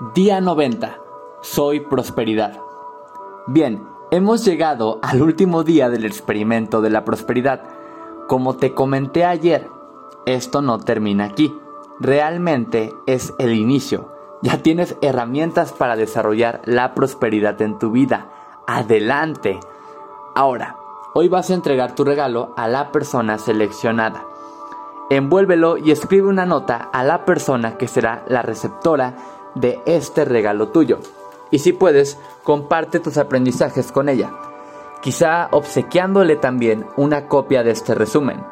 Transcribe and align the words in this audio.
Día 0.00 0.40
90. 0.40 0.96
Soy 1.42 1.80
prosperidad. 1.80 2.58
Bien, 3.46 3.86
hemos 4.10 4.42
llegado 4.46 4.98
al 5.02 5.20
último 5.20 5.62
día 5.62 5.90
del 5.90 6.06
experimento 6.06 6.80
de 6.80 6.88
la 6.88 7.04
prosperidad. 7.04 7.60
Como 8.26 8.56
te 8.56 8.72
comenté 8.72 9.26
ayer, 9.26 9.68
esto 10.24 10.62
no 10.62 10.78
termina 10.78 11.24
aquí. 11.24 11.54
Realmente 11.98 12.94
es 13.06 13.34
el 13.38 13.52
inicio. 13.52 14.10
Ya 14.40 14.62
tienes 14.62 14.96
herramientas 15.02 15.74
para 15.74 15.96
desarrollar 15.96 16.62
la 16.64 16.94
prosperidad 16.94 17.60
en 17.60 17.78
tu 17.78 17.90
vida. 17.90 18.30
Adelante. 18.66 19.60
Ahora, 20.34 20.78
hoy 21.12 21.28
vas 21.28 21.50
a 21.50 21.54
entregar 21.54 21.94
tu 21.94 22.04
regalo 22.04 22.54
a 22.56 22.68
la 22.68 22.90
persona 22.90 23.36
seleccionada. 23.36 24.24
Envuélvelo 25.10 25.76
y 25.76 25.90
escribe 25.90 26.26
una 26.28 26.46
nota 26.46 26.88
a 26.90 27.04
la 27.04 27.26
persona 27.26 27.76
que 27.76 27.86
será 27.86 28.24
la 28.28 28.40
receptora 28.40 29.16
de 29.60 29.80
este 29.86 30.24
regalo 30.24 30.68
tuyo. 30.68 31.00
Y 31.50 31.58
si 31.60 31.72
puedes, 31.72 32.18
comparte 32.44 33.00
tus 33.00 33.18
aprendizajes 33.18 33.92
con 33.92 34.08
ella, 34.08 34.32
quizá 35.02 35.48
obsequiándole 35.50 36.36
también 36.36 36.86
una 36.96 37.26
copia 37.26 37.62
de 37.62 37.72
este 37.72 37.94
resumen. 37.94 38.42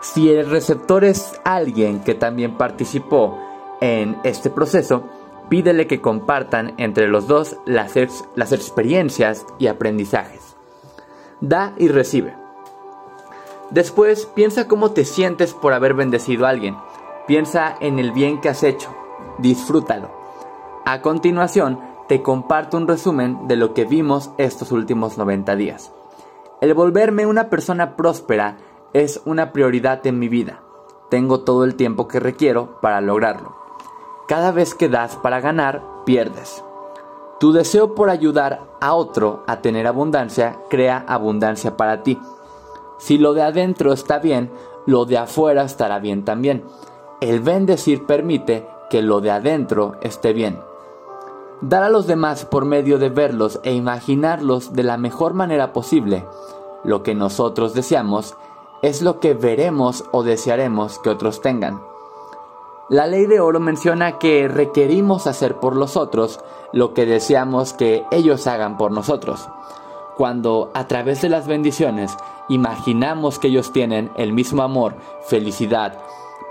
Si 0.00 0.30
el 0.30 0.48
receptor 0.48 1.04
es 1.04 1.40
alguien 1.44 2.00
que 2.00 2.14
también 2.14 2.56
participó 2.56 3.38
en 3.80 4.16
este 4.22 4.50
proceso, 4.50 5.04
pídele 5.48 5.86
que 5.86 6.00
compartan 6.00 6.74
entre 6.78 7.08
los 7.08 7.26
dos 7.26 7.56
las, 7.64 7.94
las 8.36 8.52
experiencias 8.52 9.44
y 9.58 9.66
aprendizajes. 9.66 10.56
Da 11.40 11.74
y 11.78 11.88
recibe. 11.88 12.34
Después 13.70 14.26
piensa 14.26 14.66
cómo 14.66 14.92
te 14.92 15.04
sientes 15.04 15.52
por 15.52 15.72
haber 15.72 15.94
bendecido 15.94 16.46
a 16.46 16.50
alguien. 16.50 16.76
Piensa 17.26 17.76
en 17.80 17.98
el 17.98 18.12
bien 18.12 18.40
que 18.40 18.48
has 18.48 18.62
hecho. 18.62 18.88
Disfrútalo. 19.38 20.17
A 20.90 21.02
continuación, 21.02 21.78
te 22.08 22.22
comparto 22.22 22.78
un 22.78 22.88
resumen 22.88 23.46
de 23.46 23.56
lo 23.56 23.74
que 23.74 23.84
vimos 23.84 24.30
estos 24.38 24.72
últimos 24.72 25.18
90 25.18 25.54
días. 25.54 25.92
El 26.62 26.72
volverme 26.72 27.26
una 27.26 27.50
persona 27.50 27.94
próspera 27.94 28.56
es 28.94 29.20
una 29.26 29.52
prioridad 29.52 30.06
en 30.06 30.18
mi 30.18 30.28
vida. 30.28 30.62
Tengo 31.10 31.40
todo 31.40 31.64
el 31.64 31.74
tiempo 31.74 32.08
que 32.08 32.20
requiero 32.20 32.80
para 32.80 33.02
lograrlo. 33.02 33.54
Cada 34.28 34.50
vez 34.50 34.74
que 34.74 34.88
das 34.88 35.16
para 35.16 35.42
ganar, 35.42 35.84
pierdes. 36.06 36.64
Tu 37.38 37.52
deseo 37.52 37.94
por 37.94 38.08
ayudar 38.08 38.62
a 38.80 38.94
otro 38.94 39.44
a 39.46 39.60
tener 39.60 39.86
abundancia 39.86 40.58
crea 40.70 41.04
abundancia 41.06 41.76
para 41.76 42.02
ti. 42.02 42.18
Si 42.96 43.18
lo 43.18 43.34
de 43.34 43.42
adentro 43.42 43.92
está 43.92 44.20
bien, 44.20 44.50
lo 44.86 45.04
de 45.04 45.18
afuera 45.18 45.64
estará 45.64 45.98
bien 45.98 46.24
también. 46.24 46.64
El 47.20 47.40
bendecir 47.40 48.06
permite 48.06 48.66
que 48.88 49.02
lo 49.02 49.20
de 49.20 49.32
adentro 49.32 49.96
esté 50.00 50.32
bien. 50.32 50.66
Dar 51.60 51.82
a 51.82 51.90
los 51.90 52.06
demás 52.06 52.44
por 52.44 52.64
medio 52.64 52.98
de 52.98 53.08
verlos 53.08 53.58
e 53.64 53.72
imaginarlos 53.72 54.72
de 54.74 54.84
la 54.84 54.96
mejor 54.96 55.34
manera 55.34 55.72
posible, 55.72 56.24
lo 56.84 57.02
que 57.02 57.16
nosotros 57.16 57.74
deseamos, 57.74 58.36
es 58.80 59.02
lo 59.02 59.18
que 59.18 59.34
veremos 59.34 60.04
o 60.12 60.22
desearemos 60.22 61.00
que 61.00 61.10
otros 61.10 61.40
tengan. 61.40 61.80
La 62.88 63.06
ley 63.06 63.26
de 63.26 63.40
oro 63.40 63.58
menciona 63.58 64.18
que 64.18 64.46
requerimos 64.46 65.26
hacer 65.26 65.56
por 65.56 65.74
los 65.74 65.96
otros 65.96 66.40
lo 66.72 66.94
que 66.94 67.06
deseamos 67.06 67.72
que 67.72 68.04
ellos 68.12 68.46
hagan 68.46 68.78
por 68.78 68.92
nosotros. 68.92 69.48
Cuando 70.16 70.70
a 70.74 70.86
través 70.86 71.20
de 71.22 71.28
las 71.28 71.48
bendiciones 71.48 72.16
imaginamos 72.48 73.38
que 73.38 73.48
ellos 73.48 73.72
tienen 73.72 74.10
el 74.16 74.32
mismo 74.32 74.62
amor, 74.62 74.94
felicidad, 75.26 75.98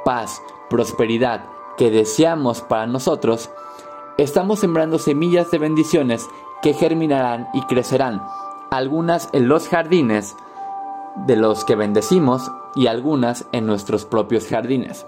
paz, 0.03 0.42
prosperidad 0.69 1.45
que 1.77 1.92
deseamos 1.92 2.61
para 2.61 2.88
nosotros, 2.88 3.49
estamos 4.17 4.59
sembrando 4.59 4.97
semillas 4.97 5.51
de 5.51 5.59
bendiciones 5.59 6.27
que 6.61 6.73
germinarán 6.73 7.47
y 7.53 7.61
crecerán, 7.63 8.25
algunas 8.71 9.29
en 9.31 9.47
los 9.47 9.67
jardines 9.67 10.35
de 11.27 11.35
los 11.35 11.65
que 11.65 11.75
bendecimos 11.75 12.52
y 12.75 12.87
algunas 12.87 13.45
en 13.52 13.65
nuestros 13.65 14.05
propios 14.05 14.47
jardines. 14.47 15.05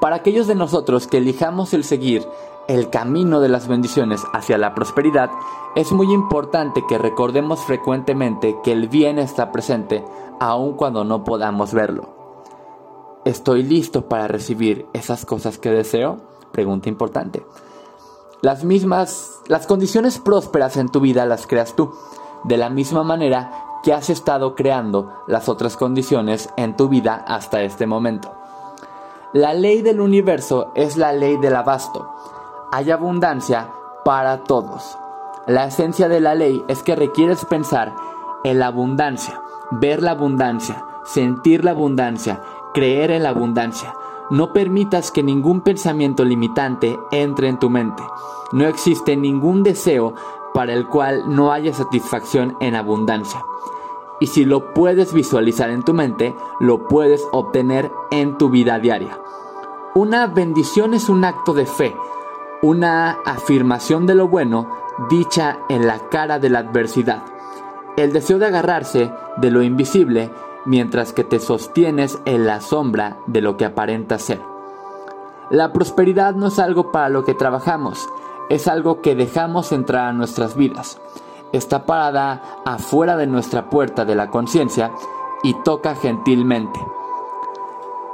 Para 0.00 0.16
aquellos 0.16 0.46
de 0.46 0.54
nosotros 0.54 1.06
que 1.06 1.18
elijamos 1.18 1.74
el 1.74 1.84
seguir 1.84 2.26
el 2.68 2.90
camino 2.90 3.40
de 3.40 3.48
las 3.48 3.68
bendiciones 3.68 4.22
hacia 4.32 4.58
la 4.58 4.74
prosperidad, 4.74 5.30
es 5.76 5.92
muy 5.92 6.12
importante 6.12 6.84
que 6.88 6.98
recordemos 6.98 7.60
frecuentemente 7.60 8.56
que 8.64 8.72
el 8.72 8.88
bien 8.88 9.18
está 9.18 9.52
presente 9.52 10.04
aun 10.40 10.74
cuando 10.74 11.04
no 11.04 11.24
podamos 11.24 11.72
verlo. 11.72 12.08
¿Estoy 13.24 13.62
listo 13.62 14.08
para 14.08 14.28
recibir 14.28 14.86
esas 14.92 15.24
cosas 15.24 15.58
que 15.58 15.70
deseo? 15.70 16.35
Pregunta 16.56 16.88
importante. 16.88 17.44
Las 18.40 18.64
mismas, 18.64 19.42
las 19.46 19.66
condiciones 19.66 20.18
prósperas 20.18 20.78
en 20.78 20.88
tu 20.88 21.00
vida 21.00 21.26
las 21.26 21.46
creas 21.46 21.76
tú, 21.76 21.92
de 22.44 22.56
la 22.56 22.70
misma 22.70 23.02
manera 23.02 23.52
que 23.82 23.92
has 23.92 24.08
estado 24.08 24.54
creando 24.54 25.12
las 25.26 25.50
otras 25.50 25.76
condiciones 25.76 26.48
en 26.56 26.74
tu 26.74 26.88
vida 26.88 27.22
hasta 27.28 27.60
este 27.60 27.86
momento. 27.86 28.32
La 29.34 29.52
ley 29.52 29.82
del 29.82 30.00
universo 30.00 30.72
es 30.74 30.96
la 30.96 31.12
ley 31.12 31.36
del 31.36 31.56
abasto. 31.56 32.10
Hay 32.72 32.90
abundancia 32.90 33.68
para 34.02 34.42
todos. 34.44 34.96
La 35.46 35.66
esencia 35.66 36.08
de 36.08 36.20
la 36.20 36.34
ley 36.34 36.64
es 36.68 36.82
que 36.82 36.96
requieres 36.96 37.44
pensar 37.44 37.94
en 38.44 38.60
la 38.60 38.68
abundancia, 38.68 39.42
ver 39.72 40.02
la 40.02 40.12
abundancia, 40.12 40.86
sentir 41.04 41.66
la 41.66 41.72
abundancia, 41.72 42.40
creer 42.72 43.10
en 43.10 43.24
la 43.24 43.28
abundancia. 43.28 43.92
No 44.30 44.52
permitas 44.52 45.10
que 45.12 45.22
ningún 45.22 45.60
pensamiento 45.60 46.24
limitante 46.24 46.98
entre 47.12 47.48
en 47.48 47.58
tu 47.58 47.70
mente. 47.70 48.02
No 48.52 48.66
existe 48.66 49.16
ningún 49.16 49.62
deseo 49.62 50.14
para 50.52 50.72
el 50.72 50.86
cual 50.86 51.34
no 51.34 51.52
haya 51.52 51.72
satisfacción 51.72 52.56
en 52.60 52.74
abundancia. 52.74 53.44
Y 54.18 54.28
si 54.28 54.44
lo 54.44 54.72
puedes 54.72 55.12
visualizar 55.12 55.70
en 55.70 55.82
tu 55.82 55.92
mente, 55.94 56.34
lo 56.58 56.88
puedes 56.88 57.26
obtener 57.32 57.90
en 58.10 58.38
tu 58.38 58.48
vida 58.48 58.78
diaria. 58.78 59.20
Una 59.94 60.26
bendición 60.26 60.94
es 60.94 61.08
un 61.08 61.24
acto 61.24 61.52
de 61.52 61.66
fe, 61.66 61.94
una 62.62 63.18
afirmación 63.24 64.06
de 64.06 64.14
lo 64.14 64.28
bueno 64.28 64.68
dicha 65.08 65.58
en 65.68 65.86
la 65.86 65.98
cara 66.08 66.38
de 66.38 66.48
la 66.50 66.60
adversidad. 66.60 67.22
El 67.96 68.12
deseo 68.12 68.38
de 68.38 68.46
agarrarse 68.46 69.12
de 69.36 69.50
lo 69.50 69.62
invisible 69.62 70.30
mientras 70.66 71.12
que 71.12 71.24
te 71.24 71.38
sostienes 71.38 72.18
en 72.24 72.46
la 72.46 72.60
sombra 72.60 73.18
de 73.26 73.40
lo 73.40 73.56
que 73.56 73.64
aparenta 73.64 74.18
ser. 74.18 74.40
La 75.50 75.72
prosperidad 75.72 76.34
no 76.34 76.48
es 76.48 76.58
algo 76.58 76.90
para 76.90 77.08
lo 77.08 77.24
que 77.24 77.34
trabajamos, 77.34 78.08
es 78.50 78.68
algo 78.68 79.00
que 79.00 79.14
dejamos 79.14 79.72
entrar 79.72 80.08
a 80.08 80.12
nuestras 80.12 80.56
vidas. 80.56 81.00
Está 81.52 81.86
parada 81.86 82.42
afuera 82.64 83.16
de 83.16 83.26
nuestra 83.26 83.70
puerta 83.70 84.04
de 84.04 84.14
la 84.14 84.28
conciencia 84.28 84.92
y 85.42 85.54
toca 85.62 85.94
gentilmente. 85.94 86.80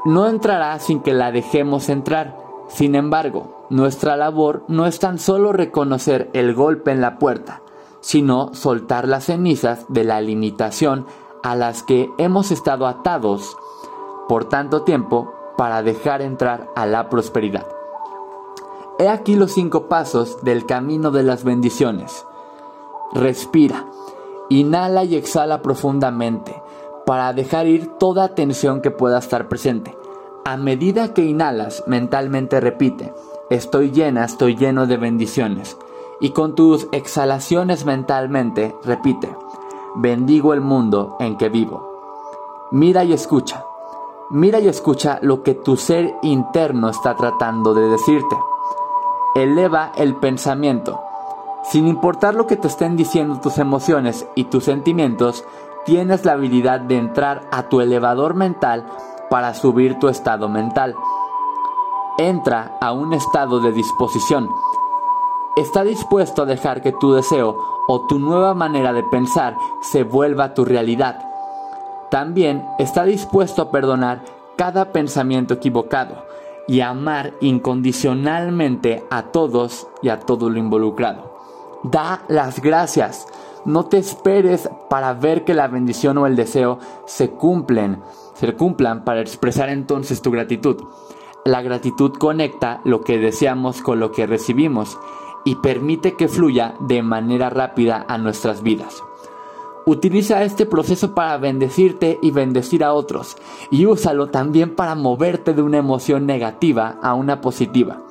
No 0.05 0.27
entrará 0.29 0.79
sin 0.79 1.01
que 1.01 1.15
la 1.15 1.33
dejemos 1.33 1.89
entrar. 1.89 2.37
Sin 2.69 2.95
embargo, 2.95 3.67
nuestra 3.71 4.17
labor 4.17 4.65
no 4.69 4.87
es 4.87 4.99
tan 4.99 5.19
solo 5.19 5.53
reconocer 5.53 6.29
el 6.33 6.55
golpe 6.55 6.91
en 6.91 7.01
la 7.01 7.19
puerta, 7.19 7.63
sino 8.01 8.53
soltar 8.53 9.07
las 9.07 9.25
cenizas 9.25 9.87
de 9.89 10.05
la 10.05 10.21
limitación 10.21 11.07
a 11.43 11.57
las 11.57 11.83
que 11.83 12.11
hemos 12.19 12.51
estado 12.51 12.87
atados 12.87 13.57
por 14.29 14.45
tanto 14.45 14.83
tiempo 14.83 15.33
para 15.57 15.83
dejar 15.83 16.23
entrar 16.23 16.71
a 16.75 16.87
la 16.87 17.09
prosperidad. 17.09 17.67
He 18.99 19.09
aquí 19.09 19.35
los 19.35 19.53
cinco 19.53 19.89
pasos 19.89 20.43
del 20.43 20.67
camino 20.67 21.11
de 21.11 21.23
las 21.23 21.45
bendiciones. 21.45 22.27
Respira, 23.13 23.87
inhala 24.49 25.05
y 25.05 25.17
exhala 25.17 25.61
profundamente 25.63 26.63
para 27.05 27.33
dejar 27.33 27.67
ir 27.67 27.99
toda 27.99 28.35
tensión 28.35 28.81
que 28.81 28.91
pueda 28.91 29.19
estar 29.19 29.49
presente. 29.49 29.97
A 30.45 30.57
medida 30.57 31.15
que 31.15 31.25
inhalas, 31.25 31.85
mentalmente 31.87 32.61
repite, 32.61 33.13
estoy 33.51 33.91
llena, 33.91 34.25
estoy 34.25 34.57
lleno 34.57 34.87
de 34.87 34.97
bendiciones. 34.97 35.77
Y 36.21 36.31
con 36.31 36.55
tus 36.55 36.87
exhalaciones 36.93 37.85
mentalmente 37.85 38.75
repite, 38.85 39.35
bendigo 39.97 40.55
el 40.55 40.61
mundo 40.61 41.17
en 41.21 41.37
que 41.37 41.49
vivo. 41.49 41.89
Mira 42.71 43.05
y 43.05 43.13
escucha. 43.13 43.65
Mira 44.31 44.61
y 44.61 44.69
escucha 44.69 45.19
lo 45.21 45.43
que 45.43 45.55
tu 45.55 45.77
ser 45.77 46.17
interno 46.23 46.89
está 46.89 47.15
tratando 47.15 47.75
de 47.75 47.89
decirte. 47.89 48.37
Eleva 49.35 49.93
el 49.97 50.17
pensamiento. 50.17 51.01
Sin 51.65 51.87
importar 51.87 52.35
lo 52.35 52.47
que 52.47 52.57
te 52.57 52.69
estén 52.69 52.97
diciendo 52.97 53.41
tus 53.41 53.59
emociones 53.59 54.27
y 54.35 54.45
tus 54.45 54.65
sentimientos, 54.65 55.45
tienes 55.85 56.25
la 56.25 56.33
habilidad 56.33 56.81
de 56.81 56.97
entrar 56.97 57.49
a 57.51 57.65
tu 57.65 57.81
elevador 57.81 58.35
mental 58.35 58.87
para 59.31 59.55
subir 59.55 59.99
tu 59.99 60.09
estado 60.09 60.49
mental. 60.49 60.97
Entra 62.19 62.77
a 62.81 62.93
un 62.93 63.13
estado 63.13 63.61
de 63.61 63.73
disposición. 63.73 64.49
Está 65.57 65.85
dispuesto 65.85 66.43
a 66.43 66.47
dejar 66.47 66.83
que 66.83 66.93
tu 66.93 67.13
deseo 67.13 67.57
o 67.89 68.07
tu 68.07 68.19
nueva 68.19 68.55
manera 68.55 68.93
de 68.93 69.03
pensar 69.05 69.57
se 69.83 70.03
vuelva 70.03 70.55
tu 70.55 70.65
realidad. 70.65 71.19
También 72.11 72.67
está 72.79 73.05
dispuesto 73.05 73.63
a 73.63 73.71
perdonar 73.71 74.23
cada 74.57 74.93
pensamiento 74.93 75.55
equivocado, 75.55 76.25
y 76.67 76.81
amar 76.81 77.35
incondicionalmente 77.41 79.05
a 79.11 79.25
todos 79.25 79.89
y 80.03 80.09
a 80.09 80.21
todo 80.21 80.51
lo 80.51 80.59
involucrado. 80.59 81.37
Da 81.83 82.23
las 82.29 82.61
gracias. 82.61 83.27
No 83.65 83.87
te 83.87 83.99
esperes 83.99 84.69
para 84.89 85.15
ver 85.15 85.45
que 85.45 85.55
la 85.55 85.69
bendición 85.69 86.19
o 86.19 86.27
el 86.27 86.37
deseo 86.37 86.79
se 87.07 87.31
cumplen, 87.31 88.01
se 88.35 88.55
cumplan 88.55 89.05
para 89.05 89.21
expresar 89.21 89.69
entonces 89.69 90.23
tu 90.23 90.31
gratitud. 90.31 90.77
La 91.45 91.63
gratitud 91.63 92.13
conecta 92.13 92.81
lo 92.85 93.03
que 93.03 93.19
deseamos 93.19 93.83
con 93.83 93.99
lo 94.01 94.13
que 94.13 94.27
recibimos 94.27 94.99
y 95.45 95.57
permite 95.57 96.15
que 96.15 96.29
fluya 96.29 96.75
de 96.81 97.03
manera 97.03 97.51
rápida 97.51 98.05
a 98.09 98.19
nuestras 98.19 98.63
vidas. 98.63 99.03
Utiliza 99.85 100.45
este 100.45 100.65
proceso 100.65 101.15
para 101.15 101.39
bendecirte 101.39 102.19
y 102.23 102.31
bendecir 102.31 102.85
a 102.85 102.93
otros 102.93 103.37
y 103.71 103.87
úsalo 103.87 104.29
también 104.29 104.77
para 104.77 104.95
moverte 104.95 105.55
de 105.55 105.63
una 105.63 105.79
emoción 105.79 106.25
negativa 106.25 106.99
a 107.03 107.15
una 107.15 107.41
positiva 107.41 108.03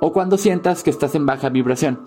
o 0.00 0.12
cuando 0.12 0.36
sientas 0.36 0.82
que 0.82 0.90
estás 0.90 1.14
en 1.14 1.26
baja 1.26 1.48
vibración. 1.48 2.00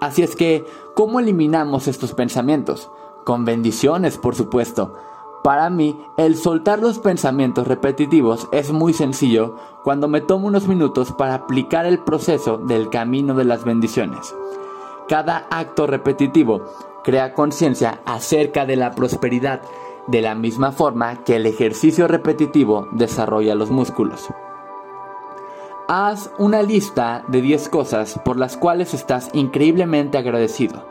Así 0.00 0.22
es 0.22 0.36
que, 0.36 0.64
¿cómo 0.94 1.20
eliminamos 1.20 1.88
estos 1.88 2.14
pensamientos? 2.14 2.90
Con 3.24 3.44
bendiciones, 3.44 4.18
por 4.18 4.34
supuesto. 4.34 4.94
Para 5.42 5.70
mí, 5.70 5.98
el 6.18 6.36
soltar 6.36 6.80
los 6.80 6.98
pensamientos 6.98 7.66
repetitivos 7.66 8.46
es 8.52 8.72
muy 8.72 8.92
sencillo 8.92 9.56
cuando 9.82 10.06
me 10.06 10.20
tomo 10.20 10.46
unos 10.46 10.68
minutos 10.68 11.12
para 11.12 11.34
aplicar 11.34 11.86
el 11.86 12.00
proceso 12.00 12.58
del 12.58 12.90
camino 12.90 13.34
de 13.34 13.44
las 13.44 13.64
bendiciones. 13.64 14.34
Cada 15.08 15.46
acto 15.50 15.86
repetitivo 15.86 16.62
crea 17.02 17.32
conciencia 17.32 18.02
acerca 18.04 18.66
de 18.66 18.76
la 18.76 18.90
prosperidad, 18.90 19.62
de 20.06 20.20
la 20.20 20.34
misma 20.34 20.72
forma 20.72 21.24
que 21.24 21.36
el 21.36 21.46
ejercicio 21.46 22.06
repetitivo 22.06 22.88
desarrolla 22.92 23.54
los 23.54 23.70
músculos. 23.70 24.28
Haz 25.88 26.30
una 26.38 26.62
lista 26.62 27.24
de 27.28 27.40
10 27.40 27.70
cosas 27.70 28.20
por 28.24 28.36
las 28.36 28.58
cuales 28.58 28.92
estás 28.92 29.30
increíblemente 29.32 30.18
agradecido, 30.18 30.84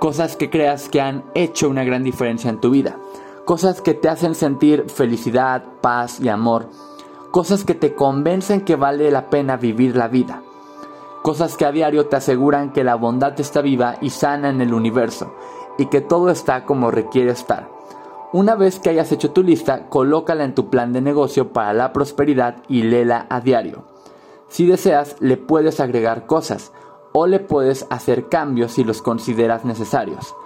cosas 0.00 0.36
que 0.36 0.50
creas 0.50 0.88
que 0.88 1.00
han 1.00 1.24
hecho 1.34 1.68
una 1.68 1.84
gran 1.84 2.02
diferencia 2.02 2.50
en 2.50 2.60
tu 2.60 2.70
vida, 2.70 2.98
cosas 3.46 3.80
que 3.80 3.94
te 3.94 4.10
hacen 4.10 4.34
sentir 4.34 4.90
felicidad, 4.90 5.64
paz 5.80 6.20
y 6.20 6.28
amor, 6.28 6.68
cosas 7.30 7.64
que 7.64 7.74
te 7.74 7.94
convencen 7.94 8.60
que 8.60 8.76
vale 8.76 9.10
la 9.10 9.30
pena 9.30 9.56
vivir 9.56 9.96
la 9.96 10.08
vida 10.08 10.42
cosas 11.26 11.56
que 11.56 11.64
a 11.64 11.72
diario 11.72 12.06
te 12.06 12.14
aseguran 12.14 12.72
que 12.72 12.84
la 12.84 12.94
bondad 12.94 13.40
está 13.40 13.60
viva 13.60 13.96
y 14.00 14.10
sana 14.10 14.48
en 14.48 14.60
el 14.60 14.72
universo, 14.72 15.34
y 15.76 15.86
que 15.86 16.00
todo 16.00 16.30
está 16.30 16.64
como 16.64 16.92
requiere 16.92 17.32
estar. 17.32 17.68
Una 18.32 18.54
vez 18.54 18.78
que 18.78 18.90
hayas 18.90 19.10
hecho 19.10 19.32
tu 19.32 19.42
lista, 19.42 19.88
colócala 19.88 20.44
en 20.44 20.54
tu 20.54 20.70
plan 20.70 20.92
de 20.92 21.00
negocio 21.00 21.52
para 21.52 21.72
la 21.72 21.92
prosperidad 21.92 22.62
y 22.68 22.82
léela 22.82 23.26
a 23.28 23.40
diario. 23.40 23.82
Si 24.46 24.68
deseas, 24.68 25.16
le 25.18 25.36
puedes 25.36 25.80
agregar 25.80 26.26
cosas 26.26 26.70
o 27.12 27.26
le 27.26 27.40
puedes 27.40 27.88
hacer 27.90 28.28
cambios 28.28 28.70
si 28.70 28.84
los 28.84 29.02
consideras 29.02 29.64
necesarios. 29.64 30.36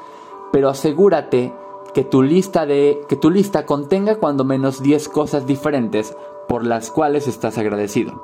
Pero 0.50 0.70
asegúrate 0.70 1.52
que 1.94 2.04
tu 2.04 2.22
lista 2.22 2.66
de 2.66 3.00
que 3.08 3.16
tu 3.16 3.30
lista 3.30 3.66
contenga 3.66 4.16
cuando 4.16 4.44
menos 4.44 4.82
10 4.82 5.08
cosas 5.08 5.46
diferentes 5.46 6.16
por 6.48 6.66
las 6.66 6.90
cuales 6.90 7.28
estás 7.28 7.58
agradecido. 7.58 8.22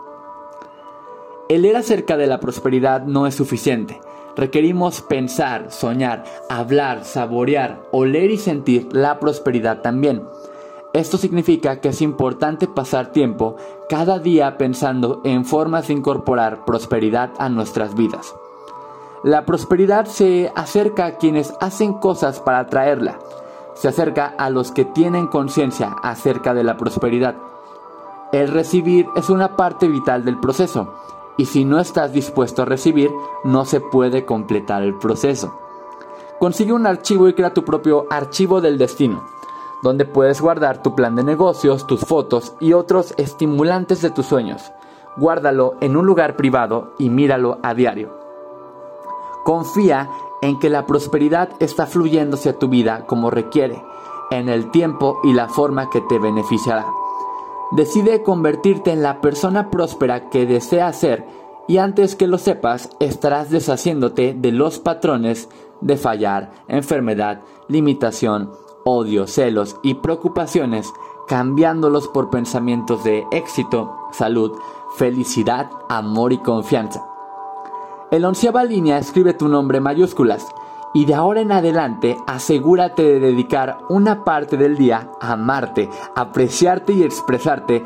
El 1.49 1.63
leer 1.63 1.77
acerca 1.77 2.17
de 2.17 2.27
la 2.27 2.41
prosperidad 2.41 3.03
no 3.05 3.27
es 3.27 3.35
suficiente. 3.37 4.01
Requerimos 4.37 5.01
pensar, 5.01 5.71
soñar, 5.71 6.25
hablar, 6.51 7.05
saborear, 7.05 7.83
oler 7.93 8.31
y 8.31 8.37
sentir 8.37 8.89
la 8.91 9.21
prosperidad 9.21 9.81
también. 9.81 10.25
Esto 10.93 11.19
significa 11.19 11.81
que 11.81 11.91
es 11.91 12.03
importante 12.03 12.67
pasar 12.67 13.13
tiempo 13.13 13.57
cada 13.89 14.19
día 14.19 14.59
pensando 14.59 15.21
en 15.25 15.45
formas 15.45 15.89
de 15.89 15.95
incorporar 15.95 16.65
prosperidad 16.65 17.31
a 17.39 17.49
nuestras 17.49 17.95
vidas. 17.95 18.35
La 19.23 19.45
prosperidad 19.45 20.07
se 20.07 20.53
acerca 20.55 21.07
a 21.07 21.17
quienes 21.17 21.55
hacen 21.61 21.95
cosas 21.95 22.41
para 22.41 22.61
atraerla. 22.61 23.19
Se 23.77 23.89
acerca 23.89 24.35
a 24.39 24.51
los 24.51 24.73
que 24.73 24.85
tienen 24.85 25.27
conciencia 25.27 25.95
acerca 26.03 26.55
de 26.55 26.65
la 26.65 26.77
prosperidad. 26.77 27.37
El 28.33 28.49
recibir 28.49 29.07
es 29.17 29.31
una 29.31 29.55
parte 29.55 29.87
vital 29.87 30.25
del 30.25 30.41
proceso 30.41 30.95
y 31.37 31.45
si 31.45 31.65
no 31.65 31.79
estás 31.79 32.13
dispuesto 32.13 32.63
a 32.63 32.65
recibir, 32.65 33.11
no 33.45 33.67
se 33.67 33.81
puede 33.81 34.25
completar 34.25 34.83
el 34.83 34.95
proceso. 34.95 35.55
Consigue 36.39 36.73
un 36.73 36.87
archivo 36.87 37.29
y 37.29 37.35
crea 37.35 37.53
tu 37.53 37.65
propio 37.65 38.07
archivo 38.11 38.61
del 38.61 38.79
destino, 38.79 39.25
donde 39.83 40.07
puedes 40.07 40.41
guardar 40.41 40.83
tu 40.83 40.95
plan 40.95 41.15
de 41.15 41.23
negocios, 41.23 41.87
tus 41.87 42.01
fotos 42.01 42.55
y 42.61 42.73
otros 42.73 43.15
estimulantes 43.19 44.01
de 44.01 44.11
tus 44.11 44.27
sueños. 44.27 44.73
Guárdalo 45.17 45.75
en 45.81 45.97
un 45.97 46.07
lugar 46.07 46.37
privado 46.37 46.95
y 46.99 47.11
míralo 47.11 47.59
a 47.63 47.75
diario. 47.75 48.19
Confía 49.45 50.11
en 50.47 50.61
que 50.61 50.71
la 50.71 50.87
prosperidad 50.87 51.51
está 51.59 51.87
fluyendo 51.87 52.37
hacia 52.37 52.59
tu 52.59 52.69
vida 52.69 53.05
como 53.07 53.31
requiere, 53.31 53.83
en 54.31 54.49
el 54.49 54.71
tiempo 54.71 55.19
y 55.25 55.33
la 55.33 55.49
forma 55.49 55.91
que 55.91 56.01
te 56.01 56.21
beneficiará. 56.21 56.87
Decide 57.73 58.23
convertirte 58.23 58.93
en 58.93 59.03
la 59.03 59.21
persona 59.21 59.71
próspera 59.71 60.31
que 60.31 60.47
deseas 60.47 60.97
ser 60.97 61.27
y 61.67 61.79
antes 61.79 62.15
que 62.15 62.29
lo 62.29 62.39
sepas 62.39 62.91
estarás 63.01 63.51
deshaciéndote 63.51 64.35
de 64.35 64.53
los 64.53 64.79
patrones 64.79 65.49
de 65.81 65.97
fallar, 65.97 66.53
enfermedad, 66.69 67.43
limitación, 67.67 68.53
odio, 68.85 69.27
celos 69.27 69.75
y 69.83 69.95
preocupaciones, 69.95 70.93
cambiándolos 71.27 72.07
por 72.07 72.31
pensamientos 72.31 73.03
de 73.03 73.27
éxito, 73.33 73.97
salud, 74.13 74.53
felicidad, 74.97 75.69
amor 75.89 76.33
y 76.33 76.39
confianza. 76.39 77.16
En 78.13 78.23
la 78.23 78.29
onceava 78.29 78.63
línea 78.63 78.99
escribe 78.99 79.35
tu 79.35 79.49
nombre 79.49 79.81
mayúsculas 79.81 80.47
y 80.95 81.07
de 81.07 81.15
ahora 81.15 81.41
en 81.41 81.51
adelante 81.51 82.17
asegúrate 82.29 83.03
de 83.03 83.19
dedicar 83.19 83.79
una 83.89 84.23
parte 84.23 84.57
del 84.57 84.77
día 84.77 85.11
a 85.21 85.33
amarte, 85.33 85.91
apreciarte 86.15 86.93
y 86.93 87.03
expresarte 87.03 87.83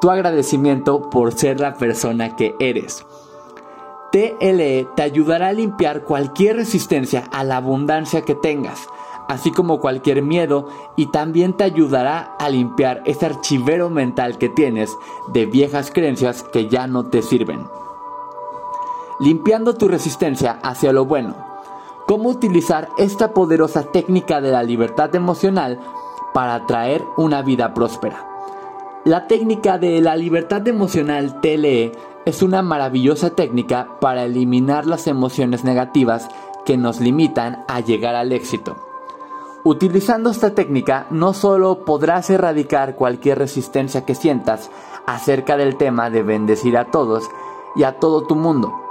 tu 0.00 0.10
agradecimiento 0.10 1.10
por 1.10 1.32
ser 1.32 1.60
la 1.60 1.74
persona 1.74 2.34
que 2.34 2.54
eres. 2.60 3.04
TLE 4.10 4.88
te 4.96 5.02
ayudará 5.02 5.48
a 5.48 5.52
limpiar 5.52 6.04
cualquier 6.04 6.56
resistencia 6.56 7.24
a 7.30 7.44
la 7.44 7.58
abundancia 7.58 8.22
que 8.22 8.34
tengas, 8.34 8.88
así 9.28 9.52
como 9.52 9.80
cualquier 9.80 10.22
miedo, 10.22 10.66
y 10.96 11.06
también 11.12 11.54
te 11.54 11.64
ayudará 11.64 12.36
a 12.38 12.48
limpiar 12.48 13.02
ese 13.04 13.26
archivero 13.26 13.90
mental 13.90 14.38
que 14.38 14.48
tienes 14.48 14.96
de 15.28 15.44
viejas 15.44 15.90
creencias 15.90 16.42
que 16.42 16.68
ya 16.68 16.86
no 16.86 17.06
te 17.06 17.22
sirven. 17.22 17.66
Limpiando 19.22 19.74
tu 19.74 19.86
resistencia 19.86 20.58
hacia 20.64 20.92
lo 20.92 21.04
bueno, 21.04 21.36
cómo 22.08 22.28
utilizar 22.28 22.88
esta 22.98 23.32
poderosa 23.32 23.84
técnica 23.84 24.40
de 24.40 24.50
la 24.50 24.64
libertad 24.64 25.14
emocional 25.14 25.78
para 26.34 26.56
atraer 26.56 27.04
una 27.16 27.40
vida 27.42 27.72
próspera. 27.72 28.26
La 29.04 29.28
técnica 29.28 29.78
de 29.78 30.00
la 30.00 30.16
libertad 30.16 30.66
emocional 30.66 31.40
TLE 31.40 31.92
es 32.24 32.42
una 32.42 32.62
maravillosa 32.62 33.30
técnica 33.30 33.96
para 34.00 34.24
eliminar 34.24 34.86
las 34.86 35.06
emociones 35.06 35.62
negativas 35.62 36.26
que 36.64 36.76
nos 36.76 36.98
limitan 36.98 37.64
a 37.68 37.78
llegar 37.78 38.16
al 38.16 38.32
éxito. 38.32 38.76
Utilizando 39.62 40.30
esta 40.30 40.52
técnica 40.56 41.06
no 41.10 41.32
solo 41.32 41.84
podrás 41.84 42.28
erradicar 42.28 42.96
cualquier 42.96 43.38
resistencia 43.38 44.04
que 44.04 44.16
sientas 44.16 44.68
acerca 45.06 45.56
del 45.56 45.76
tema 45.76 46.10
de 46.10 46.24
bendecir 46.24 46.76
a 46.76 46.90
todos 46.90 47.30
y 47.76 47.84
a 47.84 48.00
todo 48.00 48.24
tu 48.24 48.34
mundo, 48.34 48.81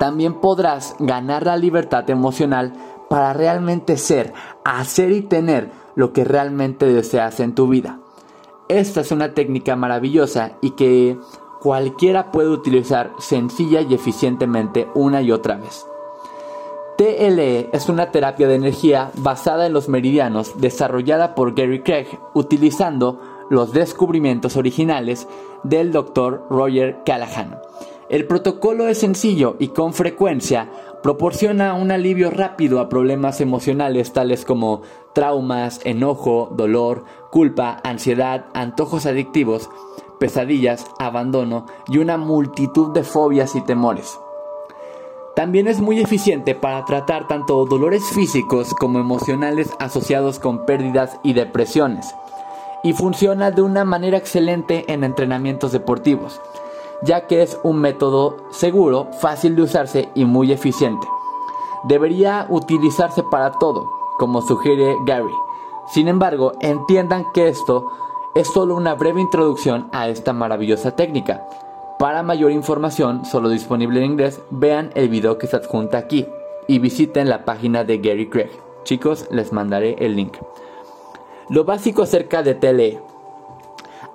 también 0.00 0.40
podrás 0.40 0.96
ganar 0.98 1.44
la 1.44 1.58
libertad 1.58 2.08
emocional 2.08 2.72
para 3.10 3.34
realmente 3.34 3.98
ser, 3.98 4.32
hacer 4.64 5.12
y 5.12 5.20
tener 5.20 5.70
lo 5.94 6.14
que 6.14 6.24
realmente 6.24 6.86
deseas 6.86 7.38
en 7.38 7.54
tu 7.54 7.68
vida. 7.68 8.00
Esta 8.68 9.02
es 9.02 9.12
una 9.12 9.34
técnica 9.34 9.76
maravillosa 9.76 10.52
y 10.62 10.70
que 10.70 11.18
cualquiera 11.60 12.32
puede 12.32 12.48
utilizar 12.48 13.12
sencilla 13.18 13.82
y 13.82 13.92
eficientemente 13.92 14.88
una 14.94 15.20
y 15.20 15.32
otra 15.32 15.56
vez. 15.56 15.84
TLE 16.96 17.68
es 17.70 17.90
una 17.90 18.10
terapia 18.10 18.48
de 18.48 18.54
energía 18.54 19.10
basada 19.16 19.66
en 19.66 19.74
los 19.74 19.90
meridianos 19.90 20.58
desarrollada 20.58 21.34
por 21.34 21.54
Gary 21.54 21.82
Craig 21.82 22.06
utilizando 22.32 23.20
los 23.50 23.74
descubrimientos 23.74 24.56
originales 24.56 25.28
del 25.62 25.92
Dr. 25.92 26.46
Roger 26.48 27.00
Callahan. 27.04 27.58
El 28.10 28.26
protocolo 28.26 28.88
es 28.88 28.98
sencillo 28.98 29.54
y 29.60 29.68
con 29.68 29.94
frecuencia 29.94 30.68
proporciona 31.00 31.74
un 31.74 31.92
alivio 31.92 32.32
rápido 32.32 32.80
a 32.80 32.88
problemas 32.88 33.40
emocionales 33.40 34.12
tales 34.12 34.44
como 34.44 34.82
traumas, 35.12 35.78
enojo, 35.84 36.50
dolor, 36.50 37.04
culpa, 37.30 37.78
ansiedad, 37.84 38.46
antojos 38.52 39.06
adictivos, 39.06 39.70
pesadillas, 40.18 40.86
abandono 40.98 41.66
y 41.86 41.98
una 41.98 42.16
multitud 42.16 42.92
de 42.92 43.04
fobias 43.04 43.54
y 43.54 43.60
temores. 43.60 44.18
También 45.36 45.68
es 45.68 45.80
muy 45.80 46.00
eficiente 46.00 46.56
para 46.56 46.84
tratar 46.86 47.28
tanto 47.28 47.64
dolores 47.64 48.02
físicos 48.12 48.74
como 48.74 48.98
emocionales 48.98 49.70
asociados 49.78 50.40
con 50.40 50.66
pérdidas 50.66 51.20
y 51.22 51.34
depresiones. 51.34 52.12
y 52.82 52.94
funciona 52.94 53.50
de 53.50 53.60
una 53.60 53.84
manera 53.84 54.16
excelente 54.16 54.90
en 54.90 55.04
entrenamientos 55.04 55.70
deportivos, 55.70 56.40
ya 57.02 57.26
que 57.26 57.42
es 57.42 57.58
un 57.62 57.78
método 57.80 58.36
seguro, 58.50 59.08
fácil 59.20 59.56
de 59.56 59.62
usarse 59.62 60.08
y 60.14 60.24
muy 60.24 60.52
eficiente. 60.52 61.06
Debería 61.84 62.46
utilizarse 62.48 63.22
para 63.22 63.52
todo, 63.52 63.90
como 64.18 64.42
sugiere 64.42 64.96
Gary. 65.06 65.32
Sin 65.92 66.08
embargo, 66.08 66.52
entiendan 66.60 67.24
que 67.32 67.48
esto 67.48 67.90
es 68.34 68.48
solo 68.48 68.76
una 68.76 68.94
breve 68.94 69.20
introducción 69.20 69.88
a 69.92 70.08
esta 70.08 70.32
maravillosa 70.32 70.94
técnica. 70.94 71.48
Para 71.98 72.22
mayor 72.22 72.52
información, 72.52 73.24
solo 73.24 73.48
disponible 73.48 74.00
en 74.00 74.12
inglés, 74.12 74.40
vean 74.50 74.90
el 74.94 75.08
video 75.08 75.38
que 75.38 75.46
se 75.46 75.56
adjunta 75.56 75.98
aquí 75.98 76.26
y 76.68 76.78
visiten 76.78 77.28
la 77.28 77.44
página 77.44 77.84
de 77.84 77.98
Gary 77.98 78.28
Craig. 78.28 78.50
Chicos, 78.84 79.26
les 79.30 79.52
mandaré 79.52 79.96
el 79.98 80.16
link. 80.16 80.36
Lo 81.48 81.64
básico 81.64 82.02
acerca 82.02 82.42
de 82.42 82.54
TLE. 82.54 83.09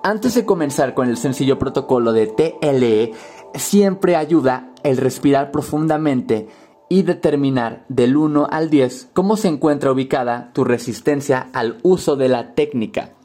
Antes 0.07 0.35
de 0.35 0.45
comenzar 0.45 0.93
con 0.93 1.09
el 1.09 1.17
sencillo 1.17 1.57
protocolo 1.57 2.13
de 2.13 2.27
TLE, 2.27 3.13
siempre 3.55 4.15
ayuda 4.15 4.69
el 4.83 4.97
respirar 4.97 5.49
profundamente 5.49 6.47
y 6.89 7.01
determinar 7.01 7.85
del 7.89 8.15
1 8.15 8.47
al 8.51 8.69
10 8.69 9.09
cómo 9.13 9.35
se 9.35 9.47
encuentra 9.47 9.91
ubicada 9.91 10.51
tu 10.53 10.63
resistencia 10.63 11.49
al 11.53 11.79
uso 11.81 12.17
de 12.17 12.29
la 12.29 12.53
técnica. 12.53 13.15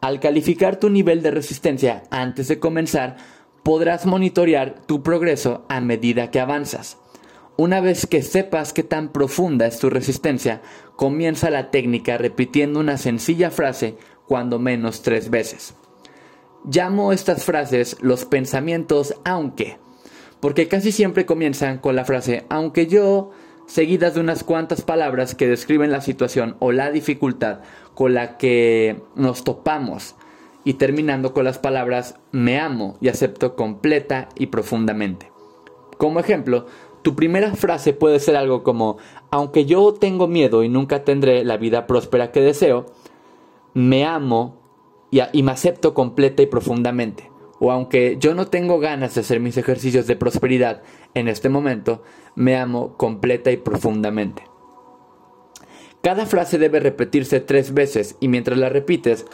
Al 0.00 0.20
calificar 0.20 0.76
tu 0.76 0.90
nivel 0.90 1.22
de 1.22 1.32
resistencia 1.32 2.04
antes 2.12 2.46
de 2.46 2.60
comenzar, 2.60 3.16
podrás 3.64 4.06
monitorear 4.06 4.76
tu 4.86 5.02
progreso 5.02 5.66
a 5.68 5.80
medida 5.80 6.30
que 6.30 6.38
avanzas. 6.38 6.98
Una 7.56 7.80
vez 7.80 8.06
que 8.06 8.22
sepas 8.22 8.72
qué 8.72 8.84
tan 8.84 9.10
profunda 9.10 9.66
es 9.66 9.80
tu 9.80 9.90
resistencia, 9.90 10.62
comienza 10.94 11.50
la 11.50 11.72
técnica 11.72 12.16
repitiendo 12.16 12.78
una 12.78 12.96
sencilla 12.96 13.50
frase 13.50 13.96
cuando 14.28 14.60
menos 14.60 15.02
tres 15.02 15.28
veces. 15.28 15.74
Llamo 16.64 17.12
estas 17.12 17.44
frases 17.44 17.96
los 18.00 18.24
pensamientos 18.24 19.16
aunque, 19.24 19.78
porque 20.38 20.68
casi 20.68 20.92
siempre 20.92 21.26
comienzan 21.26 21.78
con 21.78 21.96
la 21.96 22.04
frase 22.04 22.44
aunque 22.50 22.86
yo, 22.86 23.32
seguidas 23.66 24.14
de 24.14 24.20
unas 24.20 24.44
cuantas 24.44 24.82
palabras 24.82 25.34
que 25.34 25.48
describen 25.48 25.90
la 25.90 26.00
situación 26.00 26.56
o 26.60 26.70
la 26.70 26.92
dificultad 26.92 27.60
con 27.94 28.14
la 28.14 28.38
que 28.38 29.02
nos 29.16 29.42
topamos 29.42 30.14
y 30.62 30.74
terminando 30.74 31.32
con 31.32 31.44
las 31.44 31.58
palabras 31.58 32.14
me 32.30 32.60
amo 32.60 32.96
y 33.00 33.08
acepto 33.08 33.56
completa 33.56 34.28
y 34.36 34.46
profundamente. 34.46 35.32
Como 35.98 36.20
ejemplo, 36.20 36.66
tu 37.02 37.16
primera 37.16 37.56
frase 37.56 37.92
puede 37.92 38.20
ser 38.20 38.36
algo 38.36 38.62
como, 38.62 38.98
aunque 39.32 39.64
yo 39.64 39.94
tengo 39.94 40.28
miedo 40.28 40.62
y 40.62 40.68
nunca 40.68 41.02
tendré 41.02 41.44
la 41.44 41.56
vida 41.56 41.88
próspera 41.88 42.30
que 42.30 42.40
deseo, 42.40 42.86
me 43.74 44.04
amo 44.04 44.61
y, 45.12 45.42
me 45.42 45.52
acepto 45.52 45.94
completa 45.94 46.42
y 46.42 46.46
profundamente. 46.46 47.30
O 47.60 47.70
aunque 47.70 48.16
yo 48.18 48.34
no 48.34 48.46
tengo 48.48 48.80
ganas 48.80 49.14
de 49.14 49.20
hacer 49.20 49.38
mis 49.38 49.56
ejercicios 49.56 50.06
de 50.08 50.16
prosperidad 50.16 50.82
en 51.14 51.28
este 51.28 51.48
momento, 51.48 52.02
me 52.34 52.56
amo 52.56 52.96
completa 52.96 53.52
y 53.52 53.58
profundamente. 53.58 54.44
Cada 56.02 56.26
frase 56.26 56.58
debe 56.58 56.80
repetirse 56.80 57.38
tres 57.38 57.74
veces 57.74 58.16
y 58.18 58.26
mientras 58.26 58.58
la 58.58 58.70
repites, 58.70 59.26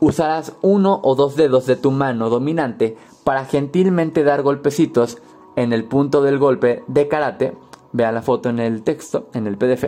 usarás 0.00 0.54
uno 0.62 1.00
o 1.04 1.14
dos 1.14 1.36
dedos 1.36 1.66
de 1.66 1.76
tu 1.76 1.92
mano 1.92 2.28
dominante 2.30 2.96
para 3.22 3.44
gentilmente 3.44 4.24
dar 4.24 4.42
golpecitos 4.42 5.18
en 5.54 5.72
el 5.72 5.84
punto 5.84 6.22
del 6.22 6.38
golpe 6.38 6.82
de 6.88 7.08
karate, 7.08 7.56
vea 7.92 8.10
la 8.10 8.22
foto 8.22 8.48
en 8.48 8.58
el 8.58 8.82
texto, 8.82 9.28
en 9.34 9.46
el 9.46 9.56
PDF, 9.56 9.84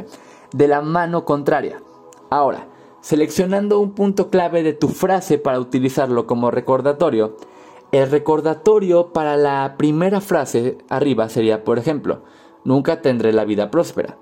de 0.53 0.69
la 0.69 0.83
mano 0.83 1.25
contraria. 1.25 1.83
Ahora, 2.31 2.69
seleccionando 3.01 3.81
un 3.81 3.93
punto 3.93 4.31
clave 4.31 4.63
de 4.63 4.73
tu 4.73 4.89
frase 4.89 5.39
para 5.39 5.61
utilizarlo 5.61 6.27
como 6.27 6.51
recordatorio, 6.51 7.37
el 7.93 8.11
recordatorio 8.11 9.13
para 9.13 9.37
la 9.37 9.77
primera 9.79 10.21
frase 10.21 10.79
arriba 10.89 11.29
sería, 11.29 11.65
por 11.65 11.79
ejemplo, 11.79 12.23
nunca 12.65 13.01
tendré 13.01 13.33
la 13.33 13.45
vida 13.45 13.71
próspera. 13.71 14.19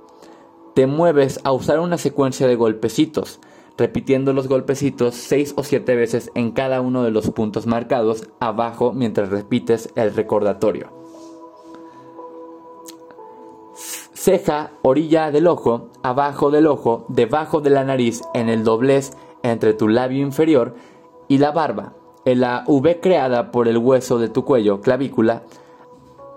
Te 0.75 0.87
mueves 0.87 1.41
a 1.43 1.53
usar 1.53 1.81
una 1.81 1.99
secuencia 1.99 2.47
de 2.47 2.55
golpecitos, 2.55 3.41
repitiendo 3.77 4.33
los 4.33 4.47
golpecitos 4.47 5.15
seis 5.15 5.53
o 5.57 5.65
siete 5.65 5.97
veces 5.97 6.31
en 6.35 6.53
cada 6.53 6.81
uno 6.81 7.03
de 7.03 7.11
los 7.11 7.31
puntos 7.31 7.67
marcados 7.67 8.29
abajo 8.41 8.93
mientras 8.93 9.31
repites 9.31 9.91
el 9.97 10.15
recordatorio. 10.15 11.06
Ceja, 14.27 14.73
orilla 14.83 15.31
del 15.31 15.47
ojo, 15.47 15.91
abajo 16.03 16.51
del 16.51 16.67
ojo, 16.67 17.05
debajo 17.07 17.61
de 17.61 17.71
la 17.71 17.85
nariz, 17.85 18.23
en 18.35 18.49
el 18.49 18.65
doblez 18.65 19.13
entre 19.45 19.73
tu 19.73 19.87
labio 19.87 20.21
inferior 20.21 20.75
y 21.29 21.39
la 21.39 21.53
barba, 21.53 21.93
en 22.25 22.41
la 22.41 22.65
V 22.67 22.99
creada 22.99 23.53
por 23.53 23.69
el 23.69 23.79
hueso 23.79 24.19
de 24.19 24.29
tu 24.29 24.45
cuello, 24.45 24.81
clavícula, 24.81 25.45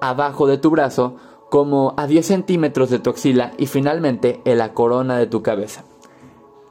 abajo 0.02 0.46
de 0.46 0.60
tu 0.60 0.70
brazo, 0.70 1.16
como 1.50 1.96
a 1.98 2.06
10 2.06 2.28
centímetros 2.28 2.92
de 2.92 3.00
tu 3.00 3.10
axila 3.10 3.54
y 3.58 3.66
finalmente 3.66 4.40
en 4.46 4.60
la 4.60 4.76
corona 4.76 5.18
de 5.18 5.26
tu 5.26 5.42
cabeza. 5.42 5.84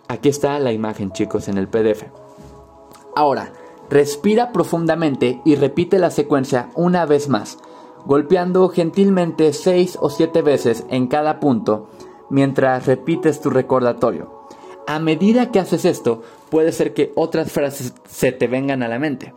Aquí 0.07 0.29
está 0.29 0.61
la 0.61 0.71
imagen 0.71 1.11
chicos 1.11 1.49
en 1.49 1.59
el 1.59 1.67
PDF. 1.67 2.05
Ahora, 3.17 3.53
respira 3.91 4.53
profundamente 4.53 5.43
y 5.45 5.57
repite 5.57 5.99
la 5.99 6.13
secuencia 6.13 6.69
una 6.77 7.07
vez 7.07 7.29
más 7.29 7.59
golpeando 8.05 8.69
gentilmente 8.69 9.53
seis 9.53 9.99
o 10.01 10.11
siete 10.11 10.43
veces 10.43 10.85
en 10.91 11.07
cada 11.07 11.41
punto 11.41 11.89
mientras 12.31 12.87
repites 12.87 13.41
tu 13.41 13.51
recordatorio. 13.51 14.47
A 14.87 14.99
medida 14.99 15.51
que 15.51 15.61
haces 15.61 15.85
esto, 15.85 16.23
puede 16.51 16.73
ser 16.73 16.95
que 16.95 17.13
otras 17.15 17.53
frases 17.53 17.95
se 18.09 18.33
te 18.33 18.47
vengan 18.47 18.83
a 18.83 18.89
la 18.89 18.99
mente. 18.99 19.35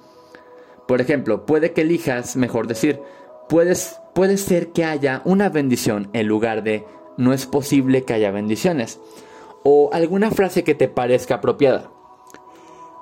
Por 0.88 1.02
ejemplo, 1.02 1.46
puede 1.46 1.74
que 1.74 1.82
elijas, 1.82 2.36
mejor 2.36 2.68
decir, 2.68 3.02
puedes, 3.50 4.00
puede 4.14 4.38
ser 4.38 4.72
que 4.72 4.86
haya 4.86 5.22
una 5.26 5.50
bendición 5.50 6.10
en 6.14 6.28
lugar 6.28 6.64
de 6.64 6.86
no 7.18 7.34
es 7.34 7.46
posible 7.46 8.04
que 8.04 8.14
haya 8.14 8.32
bendiciones. 8.32 9.00
O 9.64 9.90
alguna 9.94 10.32
frase 10.32 10.64
que 10.64 10.76
te 10.76 10.88
parezca 10.88 11.36
apropiada. 11.36 11.92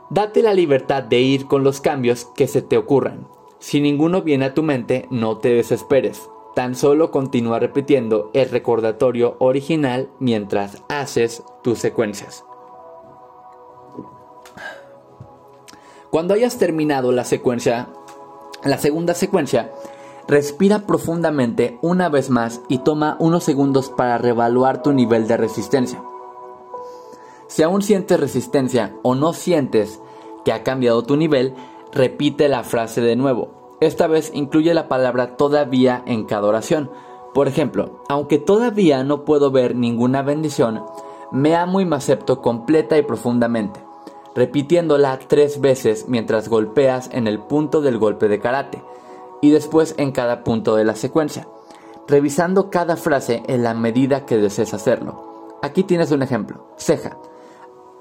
Date 0.09 0.41
la 0.41 0.53
libertad 0.53 1.03
de 1.03 1.19
ir 1.19 1.45
con 1.45 1.63
los 1.63 1.81
cambios 1.81 2.25
que 2.35 2.47
se 2.47 2.61
te 2.61 2.77
ocurran 2.77 3.27
si 3.59 3.81
ninguno 3.81 4.21
viene 4.21 4.45
a 4.45 4.53
tu 4.53 4.63
mente, 4.63 5.05
no 5.11 5.37
te 5.37 5.53
desesperes. 5.53 6.29
Tan 6.55 6.75
solo 6.75 7.11
continúa 7.11 7.59
repitiendo 7.59 8.31
el 8.33 8.49
recordatorio 8.49 9.35
original 9.39 10.09
mientras 10.19 10.81
haces 10.87 11.43
tus 11.61 11.79
secuencias. 11.79 12.43
Cuando 16.09 16.33
hayas 16.33 16.57
terminado 16.57 17.11
la 17.11 17.23
secuencia, 17.23 17.89
la 18.63 18.77
segunda 18.77 19.13
secuencia, 19.13 19.71
respira 20.27 20.87
profundamente 20.87 21.77
una 21.81 22.09
vez 22.09 22.29
más 22.29 22.61
y 22.67 22.79
toma 22.79 23.15
unos 23.19 23.43
segundos 23.43 23.89
para 23.89 24.17
reevaluar 24.17 24.81
tu 24.81 24.91
nivel 24.91 25.27
de 25.27 25.37
resistencia. 25.37 26.01
Si 27.47 27.61
aún 27.61 27.81
sientes 27.81 28.19
resistencia 28.19 28.95
o 29.03 29.15
no 29.15 29.33
sientes 29.33 29.99
que 30.45 30.51
ha 30.51 30.63
cambiado 30.63 31.03
tu 31.03 31.15
nivel, 31.15 31.53
repite 31.91 32.49
la 32.49 32.63
frase 32.63 33.01
de 33.01 33.15
nuevo. 33.15 33.77
Esta 33.81 34.07
vez 34.07 34.31
incluye 34.33 34.73
la 34.73 34.87
palabra 34.87 35.37
todavía 35.37 36.03
en 36.05 36.25
cada 36.25 36.47
oración. 36.47 36.91
Por 37.33 37.47
ejemplo, 37.47 38.03
aunque 38.09 38.39
todavía 38.39 39.03
no 39.03 39.23
puedo 39.23 39.51
ver 39.51 39.75
ninguna 39.75 40.21
bendición, 40.21 40.83
me 41.31 41.55
amo 41.55 41.79
y 41.79 41.85
me 41.85 41.95
acepto 41.95 42.41
completa 42.41 42.97
y 42.97 43.03
profundamente, 43.03 43.79
repitiéndola 44.35 45.19
tres 45.27 45.61
veces 45.61 46.05
mientras 46.07 46.49
golpeas 46.49 47.09
en 47.13 47.27
el 47.27 47.39
punto 47.39 47.81
del 47.81 47.97
golpe 47.97 48.27
de 48.27 48.39
karate 48.39 48.83
y 49.41 49.51
después 49.51 49.95
en 49.97 50.11
cada 50.11 50.43
punto 50.43 50.75
de 50.75 50.85
la 50.85 50.95
secuencia, 50.95 51.47
revisando 52.07 52.69
cada 52.69 52.97
frase 52.97 53.43
en 53.47 53.63
la 53.63 53.73
medida 53.73 54.25
que 54.25 54.37
desees 54.37 54.73
hacerlo. 54.73 55.29
Aquí 55.61 55.83
tienes 55.83 56.11
un 56.11 56.23
ejemplo. 56.23 56.67
Ceja. 56.77 57.17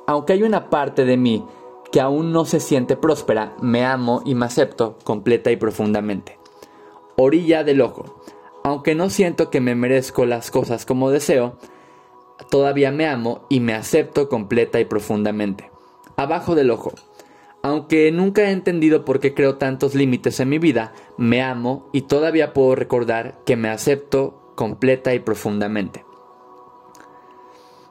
Aunque 0.06 0.32
hay 0.32 0.42
una 0.42 0.70
parte 0.70 1.04
de 1.04 1.16
mí 1.16 1.44
que 1.92 2.00
aún 2.00 2.32
no 2.32 2.44
se 2.44 2.60
siente 2.60 2.96
próspera, 2.96 3.56
me 3.60 3.84
amo 3.84 4.22
y 4.24 4.34
me 4.34 4.46
acepto 4.46 4.98
completa 5.04 5.50
y 5.50 5.56
profundamente. 5.56 6.38
Orilla 7.16 7.64
del 7.64 7.80
ojo. 7.80 8.22
Aunque 8.64 8.94
no 8.94 9.10
siento 9.10 9.50
que 9.50 9.60
me 9.60 9.74
merezco 9.74 10.26
las 10.26 10.50
cosas 10.50 10.84
como 10.84 11.10
deseo, 11.10 11.58
todavía 12.50 12.90
me 12.92 13.06
amo 13.06 13.46
y 13.48 13.60
me 13.60 13.74
acepto 13.74 14.28
completa 14.28 14.80
y 14.80 14.84
profundamente. 14.84 15.70
Abajo 16.16 16.54
del 16.54 16.70
ojo. 16.70 16.92
Aunque 17.62 18.10
nunca 18.12 18.42
he 18.42 18.50
entendido 18.52 19.04
por 19.04 19.20
qué 19.20 19.34
creo 19.34 19.56
tantos 19.56 19.94
límites 19.94 20.38
en 20.40 20.48
mi 20.48 20.58
vida, 20.58 20.92
me 21.16 21.42
amo 21.42 21.88
y 21.92 22.02
todavía 22.02 22.52
puedo 22.52 22.74
recordar 22.74 23.40
que 23.44 23.56
me 23.56 23.68
acepto 23.68 24.52
completa 24.54 25.14
y 25.14 25.18
profundamente. 25.18 26.04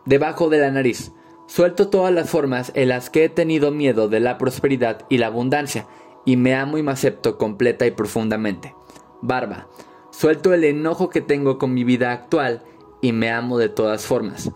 Debajo 0.06 0.50
de 0.50 0.60
la 0.60 0.72
nariz. 0.72 1.12
Suelto 1.48 1.90
todas 1.90 2.14
las 2.14 2.30
formas 2.30 2.72
en 2.76 2.90
las 2.90 3.10
que 3.10 3.24
he 3.24 3.30
tenido 3.30 3.72
miedo 3.72 4.10
de 4.10 4.20
la 4.20 4.38
prosperidad 4.38 5.06
y 5.10 5.18
la 5.18 5.28
abundancia, 5.28 5.88
y 6.26 6.36
me 6.38 6.54
amo 6.54 6.78
y 6.78 6.84
me 6.84 6.92
acepto 6.92 7.38
completa 7.38 7.86
y 7.88 7.92
profundamente. 7.92 8.76
Barba. 9.22 9.68
Suelto 10.12 10.54
el 10.54 10.64
enojo 10.64 11.10
que 11.10 11.22
tengo 11.22 11.58
con 11.58 11.74
mi 11.74 11.84
vida 11.84 12.12
actual 12.12 12.64
y 13.02 13.14
me 13.14 13.32
amo 13.32 13.58
de 13.58 13.70
todas 13.70 14.06
formas. 14.06 14.52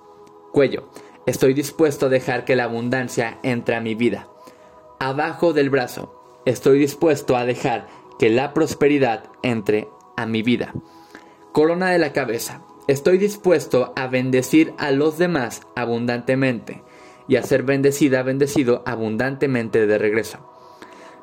Cuello. 0.52 0.90
Estoy 1.28 1.54
dispuesto 1.54 2.08
a 2.08 2.10
dejar 2.10 2.46
que 2.46 2.56
la 2.56 2.64
abundancia 2.64 3.40
entre 3.44 3.76
a 3.76 3.82
mi 3.82 3.96
vida. 3.96 4.28
abajo 5.00 5.54
del 5.54 5.70
brazo. 5.70 6.14
Estoy 6.46 6.78
dispuesto 6.78 7.36
a 7.36 7.46
dejar 7.46 7.88
que 8.20 8.30
la 8.30 8.54
prosperidad 8.54 9.24
entre 9.42 9.88
a 10.16 10.26
mi 10.26 10.44
vida. 10.44 10.74
Corona 11.52 11.90
de 11.90 12.00
la 12.00 12.14
cabeza. 12.14 12.62
Estoy 12.88 13.18
dispuesto 13.18 13.94
a 13.96 14.08
bendecir 14.08 14.74
a 14.78 14.92
los 14.92 15.18
demás 15.18 15.62
abundantemente 15.76 16.84
y 17.28 17.36
a 17.36 17.44
ser 17.44 17.64
bendecida, 17.64 18.24
bendecido 18.24 18.84
abundantemente 18.86 19.86
de 19.86 19.98
regreso. 19.98 20.40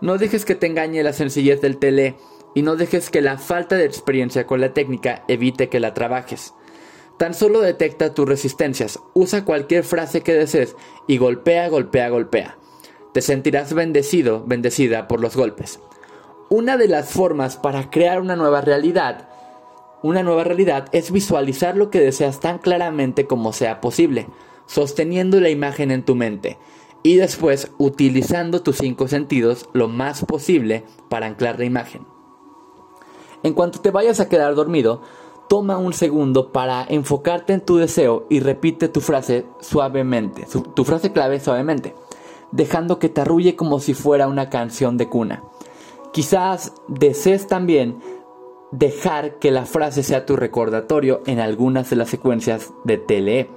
No 0.01 0.19
dejes 0.19 0.45
que 0.45 0.55
te 0.55 0.69
engañe 0.69 1.03
la 1.03 1.13
sencillez 1.13 1.61
del 1.61 1.79
tele 1.79 2.17
y 2.55 2.63
no 2.63 2.77
dejes 2.77 3.11
que 3.11 3.21
la 3.21 3.39
falta 3.39 3.77
de 3.77 3.85
experiencia 3.85 4.47
con 4.47 4.61
la 4.61 4.73
técnica 4.73 5.25
evite 5.27 5.69
que 5.69 5.81
la 5.81 5.95
trabajes. 5.95 6.55
Tan 7.19 7.35
solo 7.35 7.61
detecta 7.61 8.15
tus 8.15 8.29
resistencias, 8.29 9.01
usa 9.13 9.45
cualquier 9.45 9.83
frase 9.83 10.21
que 10.21 10.35
desees 10.35 10.77
y 11.09 11.19
golpea, 11.19 11.69
golpea, 11.69 12.09
golpea. 12.09 12.57
Te 13.13 13.21
sentirás 13.21 13.75
bendecido, 13.75 14.45
bendecida 14.47 15.09
por 15.09 15.21
los 15.21 15.35
golpes. 15.35 15.81
Una 16.49 16.77
de 16.77 16.87
las 16.87 17.11
formas 17.11 17.57
para 17.57 17.91
crear 17.91 18.21
una 18.21 18.37
nueva 18.37 18.61
realidad, 18.61 19.28
una 20.03 20.23
nueva 20.23 20.45
realidad 20.45 20.89
es 20.93 21.11
visualizar 21.11 21.77
lo 21.77 21.91
que 21.91 22.01
deseas 22.01 22.41
tan 22.41 22.59
claramente 22.59 23.27
como 23.27 23.53
sea 23.53 23.81
posible, 23.81 24.29
sosteniendo 24.67 25.41
la 25.41 25.51
imagen 25.51 25.91
en 25.91 26.05
tu 26.05 26.15
mente 26.15 26.59
y 27.03 27.17
después 27.17 27.73
utilizando 27.79 28.63
tus 28.63 28.79
cinco 28.79 29.09
sentidos 29.09 29.69
lo 29.73 29.89
más 29.89 30.25
posible 30.25 30.85
para 31.09 31.27
anclar 31.27 31.59
la 31.59 31.65
imagen. 31.65 32.07
En 33.43 33.55
cuanto 33.55 33.81
te 33.81 33.91
vayas 33.91 34.21
a 34.21 34.29
quedar 34.29 34.55
dormido, 34.55 35.03
toma 35.49 35.79
un 35.79 35.93
segundo 35.93 36.53
para 36.53 36.85
enfocarte 36.89 37.53
en 37.53 37.61
tu 37.61 37.77
deseo 37.77 38.27
y 38.29 38.41
repite 38.41 38.89
tu 38.89 39.01
frase 39.01 39.47
suavemente, 39.61 40.47
tu 40.75 40.85
frase 40.85 41.13
clave 41.13 41.41
suavemente, 41.41 41.95
dejando 42.53 42.99
que 42.99 43.09
te 43.09 43.21
arrulle 43.21 43.57
como 43.57 43.81
si 43.81 43.95
fuera 43.95 44.29
una 44.29 44.51
canción 44.51 44.97
de 44.97 45.09
cuna. 45.09 45.45
Quizás 46.13 46.73
desees 46.89 47.47
también 47.47 47.99
dejar 48.71 49.39
que 49.39 49.51
la 49.51 49.67
frase 49.67 50.03
sea 50.03 50.27
tu 50.27 50.37
recordatorio 50.37 51.23
en 51.27 51.41
algunas 51.41 51.91
de 51.91 51.97
las 51.97 52.09
secuencias 52.09 52.73
de 52.85 52.99
TLE. 52.99 53.51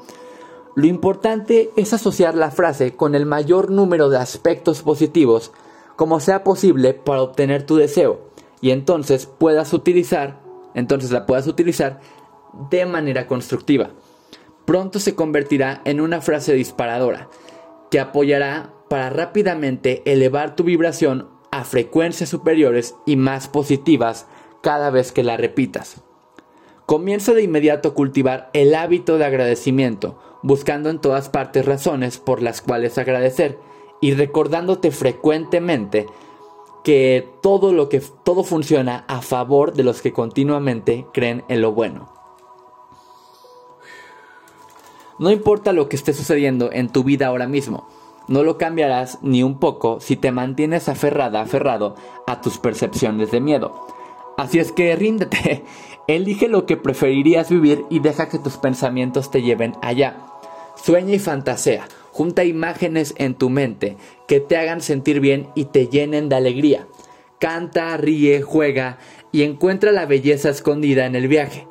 Lo 0.76 0.88
importante 0.88 1.70
es 1.76 1.94
asociar 1.94 2.36
la 2.36 2.52
frase 2.52 2.96
con 2.96 3.16
el 3.16 3.26
mayor 3.26 3.72
número 3.72 4.10
de 4.10 4.18
aspectos 4.18 4.82
positivos 4.82 5.52
como 5.98 6.20
sea 6.20 6.44
posible 6.44 6.94
para 6.94 7.22
obtener 7.22 7.66
tu 7.66 7.76
deseo 7.76 8.30
y 8.62 8.72
entonces 8.72 9.26
puedas 9.26 9.74
utilizar 9.74 10.40
entonces 10.74 11.12
la 11.12 11.26
puedas 11.26 11.48
utilizar 11.48 12.00
de 12.70 12.86
manera 12.86 13.28
constructiva. 13.28 13.92
Pronto 14.66 15.00
se 15.00 15.16
convertirá 15.16 15.82
en 15.86 16.02
una 16.02 16.22
frase 16.22 16.54
disparadora 16.54 17.30
que 17.90 18.00
apoyará 18.00 18.74
para 18.90 19.10
rápidamente 19.10 20.02
elevar 20.06 20.56
tu 20.56 20.64
vibración 20.64 21.28
a 21.52 21.66
frecuencias 21.66 22.30
superiores 22.30 22.96
y 23.06 23.16
más 23.18 23.48
positivas 23.48 24.28
cada 24.62 24.90
vez 24.90 25.12
que 25.12 25.24
la 25.24 25.38
repitas. 25.38 26.02
Comienza 26.86 27.34
de 27.34 27.44
inmediato 27.44 27.90
a 27.90 27.94
cultivar 27.94 28.50
el 28.54 28.76
hábito 28.76 29.18
de 29.18 29.26
agradecimiento, 29.26 30.20
buscando 30.44 30.90
en 30.90 31.00
todas 31.00 31.30
partes 31.30 31.66
razones 31.66 32.18
por 32.18 32.42
las 32.42 32.62
cuales 32.62 32.98
agradecer 32.98 33.58
y 34.02 34.14
recordándote 34.14 34.92
frecuentemente 34.92 36.08
que 36.84 37.30
todo 37.42 37.74
lo 37.74 37.90
que 37.90 38.02
todo 38.24 38.44
funciona 38.44 39.06
a 39.08 39.22
favor 39.22 39.74
de 39.74 39.84
los 39.84 40.02
que 40.02 40.14
continuamente 40.14 41.06
creen 41.14 41.44
en 41.48 41.62
lo 41.62 41.72
bueno. 41.74 42.12
No 45.20 45.30
importa 45.30 45.72
lo 45.72 45.88
que 45.88 45.96
esté 45.96 46.14
sucediendo 46.14 46.72
en 46.72 46.90
tu 46.90 47.04
vida 47.04 47.28
ahora 47.28 47.48
mismo, 47.48 47.88
no 48.28 48.44
lo 48.44 48.58
cambiarás 48.58 49.20
ni 49.22 49.44
un 49.44 49.60
poco 49.60 50.00
si 50.00 50.16
te 50.16 50.32
mantienes 50.32 50.90
aferrada, 50.90 51.42
aferrado 51.42 51.96
a 52.26 52.42
tus 52.42 52.58
percepciones 52.58 53.30
de 53.30 53.42
miedo. 53.42 53.86
Así 54.42 54.58
es 54.58 54.72
que 54.72 54.96
ríndete, 54.96 55.64
elige 56.08 56.48
lo 56.48 56.66
que 56.66 56.76
preferirías 56.76 57.52
vivir 57.52 57.86
y 57.92 58.00
deja 58.00 58.28
que 58.28 58.40
tus 58.40 58.58
pensamientos 58.58 59.30
te 59.30 59.44
lleven 59.44 59.76
allá. 59.84 60.18
Sueña 60.84 61.14
y 61.14 61.20
fantasea, 61.20 61.88
junta 62.12 62.44
imágenes 62.44 63.14
en 63.20 63.36
tu 63.36 63.52
mente 63.52 63.98
que 64.28 64.40
te 64.40 64.58
hagan 64.58 64.82
sentir 64.82 65.20
bien 65.20 65.50
y 65.54 65.66
te 65.66 65.90
llenen 65.90 66.28
de 66.28 66.38
alegría. 66.38 66.88
Canta, 67.40 67.96
ríe, 67.98 68.42
juega 68.42 68.98
y 69.32 69.44
encuentra 69.44 69.92
la 69.92 70.08
belleza 70.08 70.50
escondida 70.50 71.06
en 71.06 71.16
el 71.16 71.28
viaje, 71.28 71.68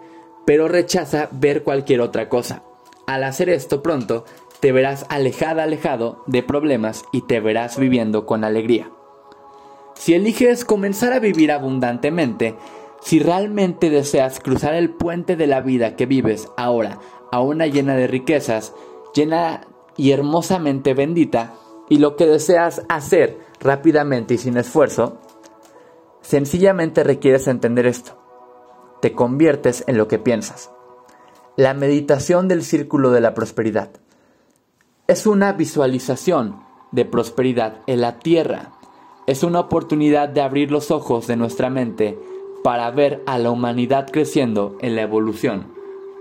pero 0.47 0.69
rechaza 0.69 1.29
ver 1.33 1.65
cualquier 1.65 2.03
otra 2.03 2.29
cosa. 2.29 2.63
Al 3.09 3.25
hacer 3.25 3.49
esto 3.49 3.83
pronto, 3.83 4.27
te 4.61 4.71
verás 4.71 5.07
alejada, 5.09 5.65
alejado 5.65 6.23
de 6.29 6.45
problemas 6.45 7.03
y 7.11 7.23
te 7.23 7.41
verás 7.41 7.81
viviendo 7.81 8.27
con 8.27 8.45
alegría. 8.45 8.93
Si 10.01 10.15
eliges 10.15 10.65
comenzar 10.65 11.13
a 11.13 11.19
vivir 11.19 11.53
abundantemente, 11.53 12.57
si 13.03 13.19
realmente 13.19 13.91
deseas 13.91 14.41
cruzar 14.41 14.73
el 14.73 14.95
puente 14.95 15.37
de 15.37 15.47
la 15.47 15.61
vida 15.61 15.95
que 15.95 16.07
vives 16.07 16.49
ahora 16.57 16.99
a 17.31 17.43
una 17.43 17.67
llena 17.67 17.95
de 17.97 18.07
riquezas, 18.07 18.73
llena 19.15 19.67
y 19.99 20.13
hermosamente 20.13 20.95
bendita, 20.95 21.53
y 21.91 21.99
lo 21.99 22.17
que 22.17 22.25
deseas 22.25 22.81
hacer 22.89 23.41
rápidamente 23.61 24.33
y 24.33 24.39
sin 24.39 24.57
esfuerzo, 24.57 25.21
sencillamente 26.23 27.05
requieres 27.05 27.47
entender 27.47 27.85
esto. 27.85 28.17
Te 29.03 29.13
conviertes 29.13 29.85
en 29.87 29.99
lo 29.99 30.09
que 30.09 30.19
piensas. 30.19 30.71
La 31.57 31.75
meditación 31.75 32.49
del 32.49 32.63
círculo 32.65 33.11
de 33.11 33.21
la 33.21 33.35
prosperidad 33.35 33.91
es 35.09 35.27
una 35.27 35.53
visualización 35.53 36.65
de 36.91 37.05
prosperidad 37.05 37.83
en 37.87 38.01
la 38.01 38.19
tierra. 38.19 38.80
Es 39.31 39.45
una 39.45 39.61
oportunidad 39.61 40.29
de 40.29 40.41
abrir 40.41 40.73
los 40.73 40.91
ojos 40.91 41.29
de 41.29 41.37
nuestra 41.37 41.71
mente 41.71 42.19
para 42.65 42.91
ver 42.91 43.23
a 43.27 43.39
la 43.39 43.53
humanidad 43.53 44.11
creciendo 44.11 44.77
en 44.81 44.97
la 44.97 45.03
evolución, 45.03 45.69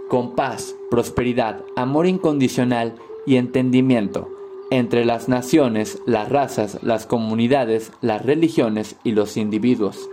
con 0.09 0.35
paz, 0.35 0.75
prosperidad, 0.91 1.63
amor 1.75 2.05
incondicional 2.05 2.93
y 3.25 3.37
entendimiento 3.37 4.29
entre 4.69 5.05
las 5.05 5.27
naciones, 5.27 5.99
las 6.05 6.29
razas, 6.29 6.83
las 6.83 7.07
comunidades, 7.07 7.91
las 8.01 8.23
religiones 8.23 8.95
y 9.03 9.13
los 9.13 9.37
individuos. 9.37 10.07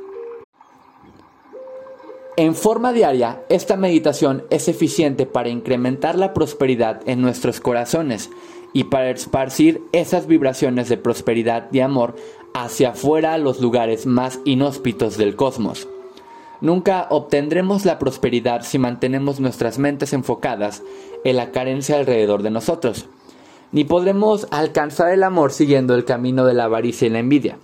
En 2.39 2.55
forma 2.55 2.95
diaria, 2.95 3.43
esta 3.51 3.77
meditación 3.77 4.45
es 4.49 4.69
eficiente 4.69 5.27
para 5.27 5.51
incrementar 5.51 6.17
la 6.17 6.33
prosperidad 6.33 7.03
en 7.07 7.21
nuestros 7.21 7.61
corazones 7.61 8.31
y 8.75 8.85
para 8.85 9.09
esparcir 9.09 9.81
esas 9.93 10.27
vibraciones 10.27 10.91
de 10.91 10.99
prosperidad 10.99 11.69
y 11.73 11.81
amor 11.81 12.15
hacia 12.57 12.91
afuera 12.91 13.35
a 13.35 13.39
los 13.39 13.61
lugares 13.61 14.07
más 14.07 14.41
inhóspitos 14.45 15.17
del 15.17 15.37
cosmos. 15.37 15.89
Nunca 16.61 17.07
obtendremos 17.11 17.85
la 17.85 17.99
prosperidad 17.99 18.63
si 18.63 18.79
mantenemos 18.79 19.41
nuestras 19.41 19.79
mentes 19.79 20.13
enfocadas 20.13 20.83
en 21.25 21.37
la 21.37 21.51
carencia 21.51 21.99
alrededor 21.99 22.43
de 22.43 22.51
nosotros 22.51 23.09
ni 23.73 23.85
podremos 23.85 24.47
alcanzar 24.51 25.13
el 25.13 25.23
amor 25.23 25.53
siguiendo 25.53 25.95
el 25.95 26.05
camino 26.05 26.47
de 26.47 26.55
la 26.55 26.65
avaricia 26.65 27.07
y 27.07 27.11
la 27.11 27.19
envidia. 27.19 27.59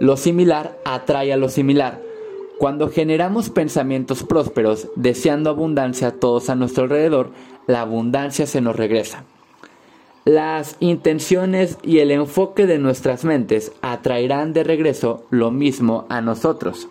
Lo 0.00 0.16
similar 0.16 0.78
atrae 0.84 1.32
a 1.32 1.36
lo 1.36 1.48
similar. 1.48 2.02
Cuando 2.58 2.90
generamos 2.90 3.50
pensamientos 3.50 4.22
prósperos, 4.22 4.88
deseando 4.96 5.50
abundancia 5.50 6.08
a 6.08 6.12
todos 6.12 6.50
a 6.50 6.54
nuestro 6.54 6.84
alrededor, 6.84 7.30
la 7.66 7.80
abundancia 7.80 8.46
se 8.46 8.60
nos 8.60 8.76
regresa. 8.76 9.24
Las 10.24 10.76
intenciones 10.80 11.78
y 11.82 11.98
el 11.98 12.10
enfoque 12.10 12.66
de 12.66 12.78
nuestras 12.78 13.24
mentes 13.24 13.72
atraerán 13.82 14.52
de 14.52 14.64
regreso 14.64 15.24
lo 15.30 15.50
mismo 15.50 16.06
a 16.08 16.20
nosotros. 16.20 16.88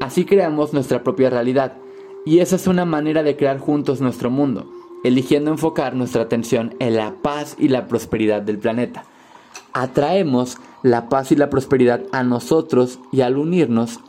Así 0.00 0.24
creamos 0.24 0.72
nuestra 0.72 1.02
propia 1.02 1.30
realidad, 1.30 1.72
y 2.24 2.40
esa 2.40 2.56
es 2.56 2.66
una 2.66 2.84
manera 2.84 3.22
de 3.22 3.36
crear 3.36 3.58
juntos 3.58 4.00
nuestro 4.00 4.30
mundo 4.30 4.66
eligiendo 5.06 5.52
enfocar 5.52 5.94
nuestra 5.94 6.22
atención 6.22 6.74
en 6.80 6.96
la 6.96 7.14
paz 7.22 7.54
y 7.58 7.68
la 7.68 7.86
prosperidad 7.86 8.42
del 8.42 8.58
planeta. 8.58 9.04
Atraemos 9.72 10.58
la 10.82 11.08
paz 11.08 11.30
y 11.30 11.36
la 11.36 11.48
prosperidad 11.48 12.02
a 12.10 12.24
nosotros 12.24 12.98
y 13.12 13.20
al 13.20 13.36
unirnos 13.36 14.00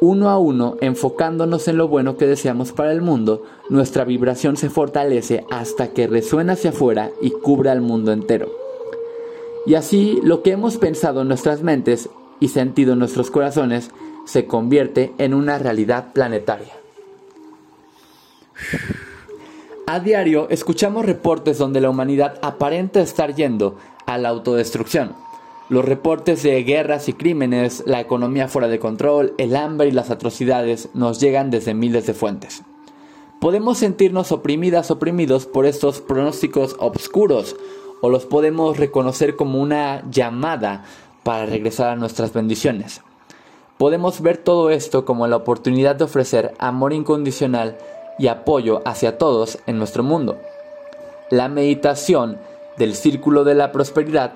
uno 0.00 0.28
a 0.28 0.38
uno, 0.38 0.76
enfocándonos 0.80 1.68
en 1.68 1.78
lo 1.78 1.88
bueno 1.88 2.16
que 2.16 2.26
deseamos 2.26 2.72
para 2.72 2.92
el 2.92 3.00
mundo, 3.00 3.42
nuestra 3.70 4.04
vibración 4.04 4.56
se 4.56 4.68
fortalece 4.68 5.44
hasta 5.50 5.88
que 5.88 6.06
resuena 6.06 6.52
hacia 6.52 6.70
afuera 6.70 7.10
y 7.22 7.30
cubra 7.30 7.72
al 7.72 7.80
mundo 7.80 8.12
entero. 8.12 8.50
Y 9.64 9.74
así 9.74 10.20
lo 10.22 10.42
que 10.42 10.52
hemos 10.52 10.76
pensado 10.76 11.22
en 11.22 11.28
nuestras 11.28 11.62
mentes 11.62 12.08
y 12.40 12.48
sentido 12.48 12.92
en 12.92 12.98
nuestros 12.98 13.30
corazones 13.30 13.90
se 14.26 14.46
convierte 14.46 15.12
en 15.18 15.34
una 15.34 15.58
realidad 15.58 16.12
planetaria. 16.12 16.74
A 19.86 20.00
diario 20.00 20.48
escuchamos 20.50 21.06
reportes 21.06 21.58
donde 21.58 21.80
la 21.80 21.90
humanidad 21.90 22.38
aparenta 22.42 23.00
estar 23.00 23.34
yendo 23.34 23.76
a 24.04 24.18
la 24.18 24.28
autodestrucción. 24.28 25.14
Los 25.68 25.84
reportes 25.84 26.44
de 26.44 26.62
guerras 26.62 27.08
y 27.08 27.12
crímenes, 27.12 27.82
la 27.86 28.00
economía 28.00 28.46
fuera 28.46 28.68
de 28.68 28.78
control, 28.78 29.34
el 29.36 29.56
hambre 29.56 29.88
y 29.88 29.90
las 29.90 30.10
atrocidades 30.10 30.90
nos 30.94 31.18
llegan 31.18 31.50
desde 31.50 31.74
miles 31.74 32.06
de 32.06 32.14
fuentes. 32.14 32.62
Podemos 33.40 33.78
sentirnos 33.78 34.30
oprimidas, 34.30 34.92
oprimidos 34.92 35.46
por 35.46 35.66
estos 35.66 36.00
pronósticos 36.00 36.76
obscuros 36.78 37.56
o 38.00 38.10
los 38.10 38.26
podemos 38.26 38.76
reconocer 38.76 39.34
como 39.34 39.60
una 39.60 40.08
llamada 40.08 40.84
para 41.24 41.46
regresar 41.46 41.88
a 41.88 41.96
nuestras 41.96 42.32
bendiciones. 42.32 43.02
Podemos 43.76 44.20
ver 44.20 44.38
todo 44.38 44.70
esto 44.70 45.04
como 45.04 45.26
la 45.26 45.36
oportunidad 45.36 45.96
de 45.96 46.04
ofrecer 46.04 46.54
amor 46.60 46.92
incondicional 46.92 47.76
y 48.20 48.28
apoyo 48.28 48.82
hacia 48.84 49.18
todos 49.18 49.58
en 49.66 49.78
nuestro 49.78 50.04
mundo. 50.04 50.38
La 51.28 51.48
meditación 51.48 52.38
del 52.78 52.94
círculo 52.94 53.42
de 53.42 53.56
la 53.56 53.72
prosperidad 53.72 54.34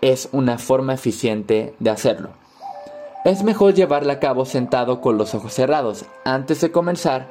es 0.00 0.28
una 0.32 0.58
forma 0.58 0.94
eficiente 0.94 1.74
de 1.78 1.90
hacerlo. 1.90 2.30
Es 3.24 3.42
mejor 3.42 3.74
llevarla 3.74 4.14
a 4.14 4.20
cabo 4.20 4.44
sentado 4.44 5.00
con 5.00 5.18
los 5.18 5.34
ojos 5.34 5.52
cerrados. 5.52 6.04
Antes 6.24 6.60
de 6.60 6.70
comenzar, 6.70 7.28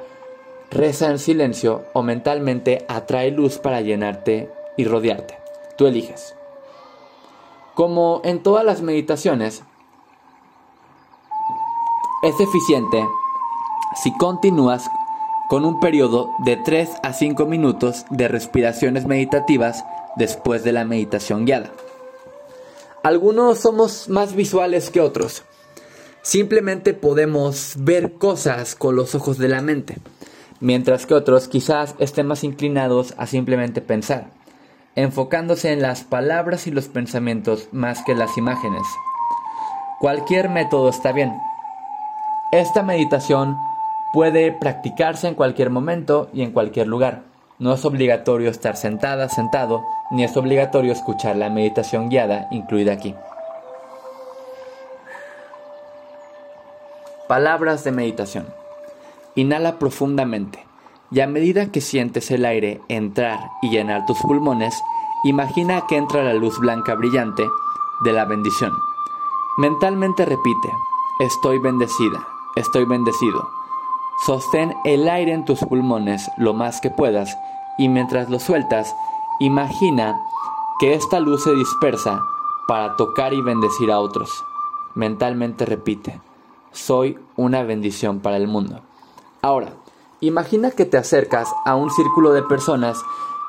reza 0.70 1.10
en 1.10 1.18
silencio 1.18 1.84
o 1.94 2.02
mentalmente 2.02 2.84
atrae 2.88 3.30
luz 3.30 3.58
para 3.58 3.80
llenarte 3.80 4.50
y 4.76 4.84
rodearte. 4.84 5.38
Tú 5.76 5.86
eliges. 5.86 6.34
Como 7.74 8.20
en 8.24 8.42
todas 8.42 8.64
las 8.64 8.82
meditaciones, 8.82 9.62
es 12.22 12.40
eficiente 12.40 13.06
si 14.02 14.12
continúas 14.18 14.90
con 15.48 15.64
un 15.64 15.80
periodo 15.80 16.30
de 16.38 16.56
3 16.56 16.90
a 17.02 17.12
5 17.12 17.46
minutos 17.46 18.04
de 18.10 18.28
respiraciones 18.28 19.06
meditativas 19.06 19.84
después 20.16 20.62
de 20.62 20.72
la 20.72 20.84
meditación 20.84 21.46
guiada. 21.46 21.70
Algunos 23.04 23.60
somos 23.60 24.08
más 24.08 24.34
visuales 24.34 24.90
que 24.90 25.00
otros. 25.00 25.44
Simplemente 26.22 26.94
podemos 26.94 27.74
ver 27.78 28.14
cosas 28.14 28.74
con 28.74 28.96
los 28.96 29.14
ojos 29.14 29.38
de 29.38 29.48
la 29.48 29.62
mente, 29.62 29.98
mientras 30.60 31.06
que 31.06 31.14
otros 31.14 31.46
quizás 31.46 31.94
estén 32.00 32.26
más 32.26 32.42
inclinados 32.42 33.14
a 33.16 33.26
simplemente 33.26 33.80
pensar, 33.80 34.30
enfocándose 34.96 35.70
en 35.70 35.80
las 35.80 36.02
palabras 36.02 36.66
y 36.66 36.72
los 36.72 36.88
pensamientos 36.88 37.68
más 37.70 38.02
que 38.02 38.16
las 38.16 38.36
imágenes. 38.36 38.82
Cualquier 40.00 40.48
método 40.48 40.88
está 40.88 41.12
bien. 41.12 41.32
Esta 42.50 42.82
meditación 42.82 43.56
puede 44.12 44.50
practicarse 44.50 45.28
en 45.28 45.34
cualquier 45.34 45.70
momento 45.70 46.28
y 46.32 46.42
en 46.42 46.50
cualquier 46.50 46.88
lugar. 46.88 47.27
No 47.58 47.72
es 47.72 47.84
obligatorio 47.84 48.50
estar 48.50 48.76
sentada, 48.76 49.28
sentado, 49.28 49.84
ni 50.12 50.22
es 50.22 50.36
obligatorio 50.36 50.92
escuchar 50.92 51.34
la 51.34 51.50
meditación 51.50 52.08
guiada 52.08 52.46
incluida 52.52 52.92
aquí. 52.92 53.16
Palabras 57.26 57.82
de 57.82 57.90
meditación. 57.90 58.46
Inhala 59.34 59.78
profundamente 59.78 60.64
y 61.10 61.20
a 61.20 61.26
medida 61.26 61.72
que 61.72 61.80
sientes 61.80 62.30
el 62.30 62.44
aire 62.44 62.80
entrar 62.88 63.50
y 63.60 63.70
llenar 63.70 64.06
tus 64.06 64.18
pulmones, 64.20 64.80
imagina 65.24 65.84
que 65.88 65.96
entra 65.96 66.22
la 66.22 66.34
luz 66.34 66.60
blanca 66.60 66.94
brillante 66.94 67.44
de 68.04 68.12
la 68.12 68.24
bendición. 68.24 68.72
Mentalmente 69.58 70.24
repite, 70.24 70.70
estoy 71.18 71.58
bendecida, 71.58 72.24
estoy 72.54 72.84
bendecido. 72.84 73.57
Sostén 74.26 74.74
el 74.84 75.08
aire 75.08 75.32
en 75.32 75.44
tus 75.44 75.60
pulmones 75.60 76.28
lo 76.36 76.52
más 76.52 76.80
que 76.80 76.90
puedas 76.90 77.38
y 77.78 77.88
mientras 77.88 78.28
lo 78.28 78.40
sueltas, 78.40 78.94
imagina 79.38 80.20
que 80.80 80.94
esta 80.94 81.20
luz 81.20 81.44
se 81.44 81.54
dispersa 81.54 82.20
para 82.66 82.96
tocar 82.96 83.32
y 83.32 83.40
bendecir 83.40 83.92
a 83.92 84.00
otros. 84.00 84.44
Mentalmente 84.94 85.64
repite, 85.64 86.20
soy 86.72 87.16
una 87.36 87.62
bendición 87.62 88.18
para 88.18 88.36
el 88.36 88.48
mundo. 88.48 88.80
Ahora, 89.40 89.74
imagina 90.20 90.72
que 90.72 90.84
te 90.84 90.98
acercas 90.98 91.54
a 91.64 91.76
un 91.76 91.90
círculo 91.90 92.32
de 92.32 92.42
personas 92.42 93.00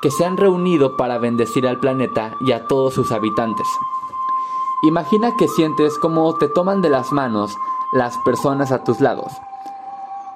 que 0.02 0.12
se 0.12 0.24
han 0.24 0.36
reunido 0.36 0.96
para 0.96 1.18
bendecir 1.18 1.66
al 1.66 1.80
planeta 1.80 2.36
y 2.46 2.52
a 2.52 2.68
todos 2.68 2.94
sus 2.94 3.10
habitantes. 3.10 3.66
Imagina 4.84 5.34
que 5.36 5.48
sientes 5.48 5.98
como 5.98 6.32
te 6.38 6.46
toman 6.46 6.80
de 6.80 6.90
las 6.90 7.10
manos 7.10 7.56
las 7.92 8.16
personas 8.18 8.70
a 8.70 8.84
tus 8.84 9.00
lados 9.00 9.32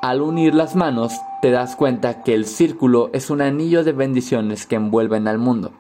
al 0.05 0.21
unir 0.21 0.55
las 0.55 0.77
manos, 0.77 1.19
te 1.41 1.51
das 1.51 1.77
cuenta 1.77 2.23
que 2.23 2.35
el 2.35 2.45
círculo 2.45 3.09
es 3.15 3.31
un 3.31 3.41
anillo 3.41 3.85
de 3.85 3.93
bendiciones 3.93 4.67
que 4.67 4.77
envuelven 4.77 5.27
al 5.27 5.39
mundo. 5.39 5.71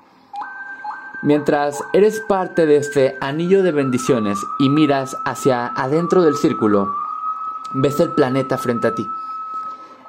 Mientras 1.23 1.85
eres 1.93 2.21
parte 2.21 2.65
de 2.65 2.79
este 2.79 3.17
anillo 3.21 3.63
de 3.63 3.71
bendiciones 3.71 4.39
y 4.59 4.71
miras 4.71 5.15
hacia 5.27 5.67
adentro 5.67 6.23
del 6.23 6.37
círculo, 6.37 6.89
ves 7.75 8.01
el 8.01 8.13
planeta 8.13 8.57
frente 8.57 8.89
a 8.89 8.95
ti. 8.95 9.07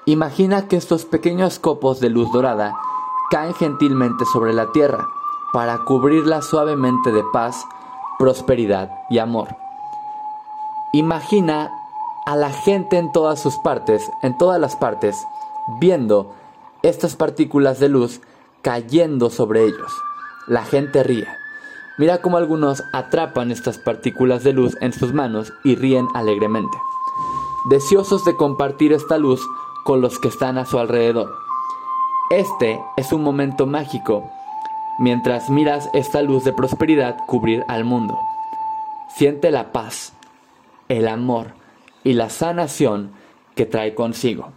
Imagina 0.05 0.69
que 0.69 0.77
estos 0.77 1.03
pequeños 1.03 1.59
copos 1.59 1.99
de 1.99 2.09
luz 2.09 2.31
dorada 2.31 2.73
caen 3.31 3.53
gentilmente 3.53 4.23
sobre 4.31 4.53
la 4.53 4.71
tierra 4.71 5.05
para 5.51 5.79
cubrirla 5.79 6.41
suavemente 6.41 7.11
de 7.11 7.23
paz, 7.33 7.65
prosperidad 8.17 8.91
y 9.09 9.17
amor. 9.17 9.57
Imagina 10.93 11.69
a 12.25 12.35
la 12.35 12.51
gente 12.51 12.97
en 12.97 13.11
todas 13.11 13.39
sus 13.39 13.57
partes, 13.57 14.09
en 14.23 14.37
todas 14.37 14.59
las 14.59 14.75
partes, 14.75 15.15
viendo 15.79 16.33
estas 16.81 17.15
partículas 17.15 17.79
de 17.79 17.89
luz 17.89 18.21
cayendo 18.61 19.29
sobre 19.29 19.63
ellos. 19.63 19.91
La 20.47 20.63
gente 20.63 21.03
ríe. 21.03 21.27
Mira 21.97 22.21
cómo 22.21 22.37
algunos 22.37 22.83
atrapan 22.93 23.51
estas 23.51 23.77
partículas 23.77 24.43
de 24.43 24.53
luz 24.53 24.75
en 24.81 24.91
sus 24.91 25.13
manos 25.13 25.53
y 25.63 25.75
ríen 25.75 26.07
alegremente, 26.13 26.77
deseosos 27.69 28.25
de 28.25 28.35
compartir 28.35 28.91
esta 28.91 29.17
luz 29.17 29.41
con 29.85 30.01
los 30.01 30.19
que 30.19 30.27
están 30.27 30.57
a 30.57 30.65
su 30.65 30.77
alrededor. 30.77 31.31
Este 32.31 32.83
es 32.97 33.13
un 33.13 33.23
momento 33.23 33.65
mágico 33.65 34.23
mientras 34.97 35.49
miras 35.49 35.89
esta 35.93 36.21
luz 36.21 36.43
de 36.43 36.53
prosperidad 36.53 37.17
cubrir 37.27 37.63
al 37.67 37.83
mundo. 37.83 38.17
Siente 39.09 39.51
la 39.51 39.71
paz, 39.71 40.13
el 40.89 41.07
amor, 41.07 41.53
y 42.05 42.13
la 42.13 42.29
sanación 42.29 43.11
que 43.55 43.65
trae 43.65 43.93
consigo. 43.95 44.53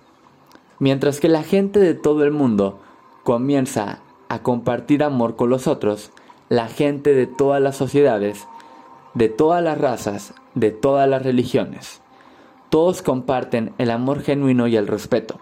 Mientras 0.79 1.19
que 1.19 1.29
la 1.29 1.43
gente 1.43 1.81
de 1.81 1.95
todo 1.95 2.23
el 2.23 2.31
mundo 2.31 2.79
comienza 3.25 4.01
a 4.29 4.43
compartir 4.43 5.03
amor 5.03 5.35
con 5.35 5.51
los 5.51 5.67
otros, 5.67 6.13
la 6.49 6.69
gente 6.69 7.15
de 7.15 7.27
todas 7.27 7.61
las 7.61 7.75
sociedades, 7.75 8.47
de 9.15 9.29
todas 9.29 9.65
las 9.65 9.79
razas, 9.79 10.35
de 10.55 10.71
todas 10.71 11.09
las 11.09 11.23
religiones, 11.23 12.01
todos 12.69 13.03
comparten 13.03 13.73
el 13.79 13.91
amor 13.91 14.23
genuino 14.23 14.69
y 14.69 14.77
el 14.77 14.87
respeto. 14.87 15.41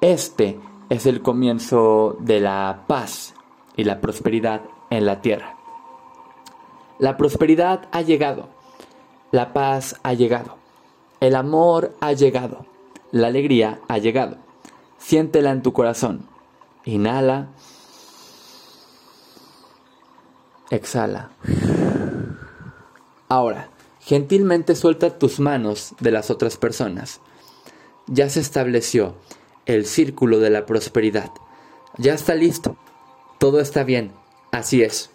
Este 0.00 0.58
es 0.88 1.04
el 1.04 1.20
comienzo 1.20 2.16
de 2.20 2.40
la 2.40 2.84
paz 2.86 3.34
y 3.76 3.84
la 3.84 4.00
prosperidad 4.00 4.62
en 4.90 5.04
la 5.04 5.20
tierra. 5.20 5.56
La 7.00 7.16
prosperidad 7.16 7.88
ha 7.90 8.02
llegado, 8.02 8.48
la 9.32 9.52
paz 9.52 9.98
ha 10.04 10.14
llegado. 10.14 10.63
El 11.24 11.36
amor 11.36 11.96
ha 12.00 12.12
llegado, 12.12 12.66
la 13.10 13.28
alegría 13.28 13.80
ha 13.88 13.96
llegado. 13.96 14.36
Siéntela 14.98 15.52
en 15.52 15.62
tu 15.62 15.72
corazón. 15.72 16.28
Inhala. 16.84 17.48
Exhala. 20.68 21.30
Ahora, 23.30 23.70
gentilmente 24.00 24.74
suelta 24.74 25.18
tus 25.18 25.40
manos 25.40 25.94
de 25.98 26.10
las 26.10 26.28
otras 26.28 26.58
personas. 26.58 27.22
Ya 28.06 28.28
se 28.28 28.40
estableció 28.40 29.14
el 29.64 29.86
círculo 29.86 30.40
de 30.40 30.50
la 30.50 30.66
prosperidad. 30.66 31.30
Ya 31.96 32.12
está 32.12 32.34
listo. 32.34 32.76
Todo 33.38 33.60
está 33.60 33.82
bien. 33.82 34.12
Así 34.52 34.82
es. 34.82 35.13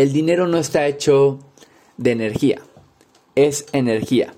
El 0.00 0.14
dinero 0.14 0.48
no 0.48 0.56
está 0.56 0.86
hecho 0.86 1.40
de 1.98 2.12
energía, 2.12 2.62
es 3.34 3.66
energía. 3.72 4.32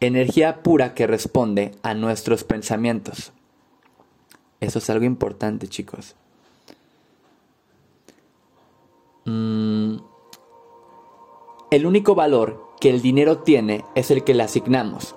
Energía 0.00 0.62
pura 0.62 0.92
que 0.92 1.06
responde 1.06 1.72
a 1.82 1.94
nuestros 1.94 2.44
pensamientos. 2.44 3.32
Eso 4.60 4.78
es 4.78 4.90
algo 4.90 5.06
importante, 5.06 5.66
chicos. 5.66 6.14
Mm, 9.24 9.96
el 11.70 11.86
único 11.86 12.14
valor 12.14 12.62
que 12.78 12.90
el 12.90 13.00
dinero 13.00 13.38
tiene 13.38 13.82
es 13.94 14.10
el 14.10 14.24
que 14.24 14.34
le 14.34 14.42
asignamos. 14.42 15.14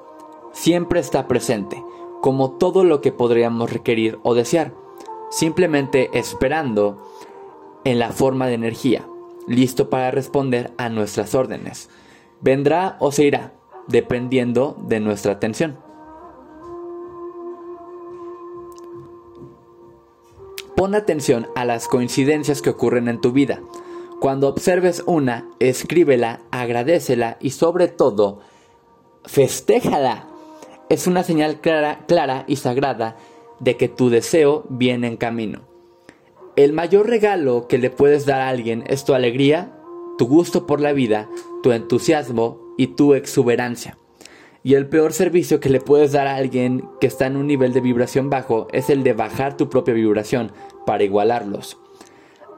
Siempre 0.53 1.01
está 1.01 1.27
presente, 1.27 1.83
como 2.21 2.51
todo 2.51 2.85
lo 2.85 3.01
que 3.01 3.11
podríamos 3.11 3.73
requerir 3.73 4.19
o 4.23 4.35
desear, 4.35 4.73
simplemente 5.29 6.17
esperando 6.17 7.11
en 7.83 7.99
la 7.99 8.13
forma 8.13 8.47
de 8.47 8.53
energía 8.53 9.05
listo 9.47 9.89
para 9.89 10.11
responder 10.11 10.71
a 10.77 10.89
nuestras 10.89 11.35
órdenes. 11.35 11.89
Vendrá 12.41 12.97
o 12.99 13.11
se 13.11 13.25
irá, 13.25 13.53
dependiendo 13.87 14.77
de 14.87 14.99
nuestra 14.99 15.33
atención. 15.33 15.77
Pon 20.75 20.95
atención 20.95 21.47
a 21.55 21.65
las 21.65 21.89
coincidencias 21.89 22.61
que 22.61 22.69
ocurren 22.69 23.09
en 23.09 23.19
tu 23.19 23.33
vida. 23.33 23.61
Cuando 24.21 24.47
observes 24.47 25.03
una, 25.05 25.49
escríbela, 25.59 26.41
agradecela 26.51 27.37
y 27.41 27.51
sobre 27.51 27.87
todo, 27.87 28.39
festéjala. 29.25 30.27
es 30.89 31.05
una 31.05 31.23
señal 31.23 31.59
clara, 31.61 32.05
clara 32.07 32.45
y 32.47 32.55
sagrada 32.55 33.17
de 33.59 33.77
que 33.77 33.89
tu 33.89 34.09
deseo 34.09 34.65
viene 34.69 35.07
en 35.07 35.17
camino. 35.17 35.68
El 36.55 36.73
mayor 36.73 37.07
regalo 37.07 37.67
que 37.67 37.77
le 37.77 37.89
puedes 37.89 38.25
dar 38.25 38.41
a 38.41 38.49
alguien 38.49 38.83
es 38.87 39.05
tu 39.05 39.13
alegría, 39.13 39.79
tu 40.17 40.27
gusto 40.27 40.65
por 40.65 40.81
la 40.81 40.91
vida, 40.93 41.29
tu 41.63 41.71
entusiasmo 41.71 42.59
y 42.77 42.87
tu 42.87 43.13
exuberancia. 43.13 43.97
Y 44.61 44.73
el 44.73 44.89
peor 44.89 45.13
servicio 45.13 45.59
que 45.59 45.69
le 45.69 45.79
puedes 45.79 46.11
dar 46.11 46.27
a 46.27 46.35
alguien 46.35 46.89
que 46.99 47.07
está 47.07 47.27
en 47.27 47.37
un 47.37 47.47
nivel 47.47 47.71
de 47.71 47.81
vibración 47.81 48.29
bajo 48.29 48.67
es 48.73 48.89
el 48.89 49.03
de 49.03 49.13
bajar 49.13 49.55
tu 49.55 49.69
propia 49.69 49.93
vibración 49.93 50.51
para 50.85 51.03
igualarlos. 51.03 51.77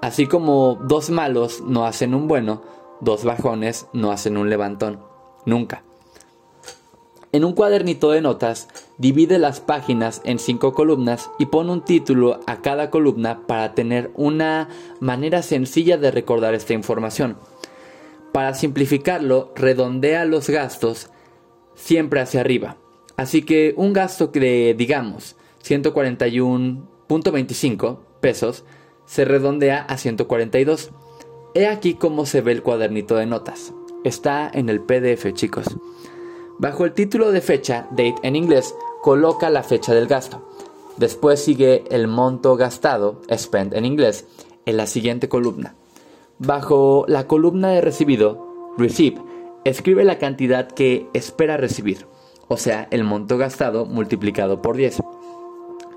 Así 0.01 0.25
como 0.25 0.79
dos 0.87 1.11
malos 1.11 1.61
no 1.61 1.85
hacen 1.85 2.15
un 2.15 2.27
bueno, 2.27 2.63
dos 3.01 3.23
bajones 3.23 3.87
no 3.93 4.11
hacen 4.11 4.37
un 4.37 4.49
levantón. 4.49 4.99
Nunca. 5.45 5.83
En 7.33 7.45
un 7.45 7.53
cuadernito 7.53 8.11
de 8.11 8.19
notas, 8.19 8.67
divide 8.97 9.39
las 9.39 9.61
páginas 9.61 10.21
en 10.25 10.37
cinco 10.37 10.73
columnas 10.73 11.31
y 11.39 11.45
pone 11.45 11.71
un 11.71 11.85
título 11.85 12.41
a 12.45 12.61
cada 12.61 12.89
columna 12.89 13.47
para 13.47 13.73
tener 13.73 14.11
una 14.15 14.67
manera 14.99 15.41
sencilla 15.41 15.97
de 15.97 16.11
recordar 16.11 16.53
esta 16.53 16.73
información. 16.73 17.37
Para 18.33 18.53
simplificarlo, 18.53 19.53
redondea 19.55 20.25
los 20.25 20.49
gastos 20.49 21.09
siempre 21.73 22.19
hacia 22.19 22.41
arriba. 22.41 22.75
Así 23.15 23.43
que 23.43 23.73
un 23.77 23.93
gasto 23.93 24.27
de, 24.27 24.75
digamos, 24.77 25.37
141.25 25.63 27.99
pesos 28.19 28.65
se 29.05 29.23
redondea 29.23 29.83
a 29.83 29.97
142. 29.97 30.91
He 31.53 31.67
aquí 31.67 31.93
cómo 31.93 32.25
se 32.25 32.41
ve 32.41 32.51
el 32.51 32.61
cuadernito 32.61 33.15
de 33.15 33.25
notas. 33.25 33.73
Está 34.03 34.51
en 34.53 34.67
el 34.67 34.81
PDF, 34.81 35.31
chicos. 35.33 35.77
Bajo 36.61 36.85
el 36.85 36.93
título 36.93 37.31
de 37.31 37.41
fecha, 37.41 37.87
date 37.89 38.17
en 38.21 38.35
inglés, 38.35 38.75
coloca 39.01 39.49
la 39.49 39.63
fecha 39.63 39.95
del 39.95 40.05
gasto. 40.05 40.47
Después 40.95 41.43
sigue 41.43 41.85
el 41.89 42.07
monto 42.07 42.55
gastado, 42.55 43.19
spent 43.35 43.73
en 43.73 43.83
inglés, 43.83 44.27
en 44.67 44.77
la 44.77 44.85
siguiente 44.85 45.27
columna. 45.27 45.73
Bajo 46.37 47.03
la 47.07 47.25
columna 47.25 47.69
de 47.69 47.81
recibido, 47.81 48.75
receive, 48.77 49.19
escribe 49.63 50.03
la 50.03 50.19
cantidad 50.19 50.67
que 50.67 51.07
espera 51.13 51.57
recibir, 51.57 52.05
o 52.47 52.57
sea, 52.57 52.87
el 52.91 53.05
monto 53.05 53.39
gastado 53.39 53.87
multiplicado 53.87 54.61
por 54.61 54.77
10. 54.77 55.01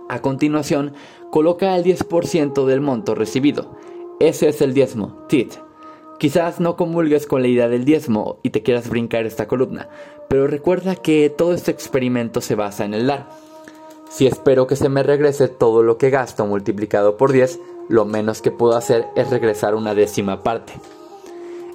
A 0.08 0.22
continuación, 0.22 0.94
coloca 1.30 1.76
el 1.76 1.84
10% 1.84 2.64
del 2.64 2.80
monto 2.80 3.14
recibido. 3.14 3.76
Ese 4.18 4.48
es 4.48 4.62
el 4.62 4.72
diezmo, 4.72 5.26
tit. 5.28 5.63
Quizás 6.18 6.60
no 6.60 6.76
comulgues 6.76 7.26
con 7.26 7.42
la 7.42 7.48
idea 7.48 7.68
del 7.68 7.84
diezmo 7.84 8.38
y 8.42 8.50
te 8.50 8.62
quieras 8.62 8.88
brincar 8.88 9.26
esta 9.26 9.48
columna, 9.48 9.88
pero 10.28 10.46
recuerda 10.46 10.94
que 10.96 11.28
todo 11.28 11.54
este 11.54 11.70
experimento 11.70 12.40
se 12.40 12.54
basa 12.54 12.84
en 12.84 12.94
el 12.94 13.06
dar. 13.06 13.28
Si 14.10 14.26
espero 14.26 14.66
que 14.66 14.76
se 14.76 14.88
me 14.88 15.02
regrese 15.02 15.48
todo 15.48 15.82
lo 15.82 15.98
que 15.98 16.10
gasto 16.10 16.46
multiplicado 16.46 17.16
por 17.16 17.32
10, 17.32 17.58
lo 17.88 18.04
menos 18.04 18.42
que 18.42 18.52
puedo 18.52 18.76
hacer 18.76 19.06
es 19.16 19.30
regresar 19.30 19.74
una 19.74 19.94
décima 19.94 20.42
parte. 20.42 20.74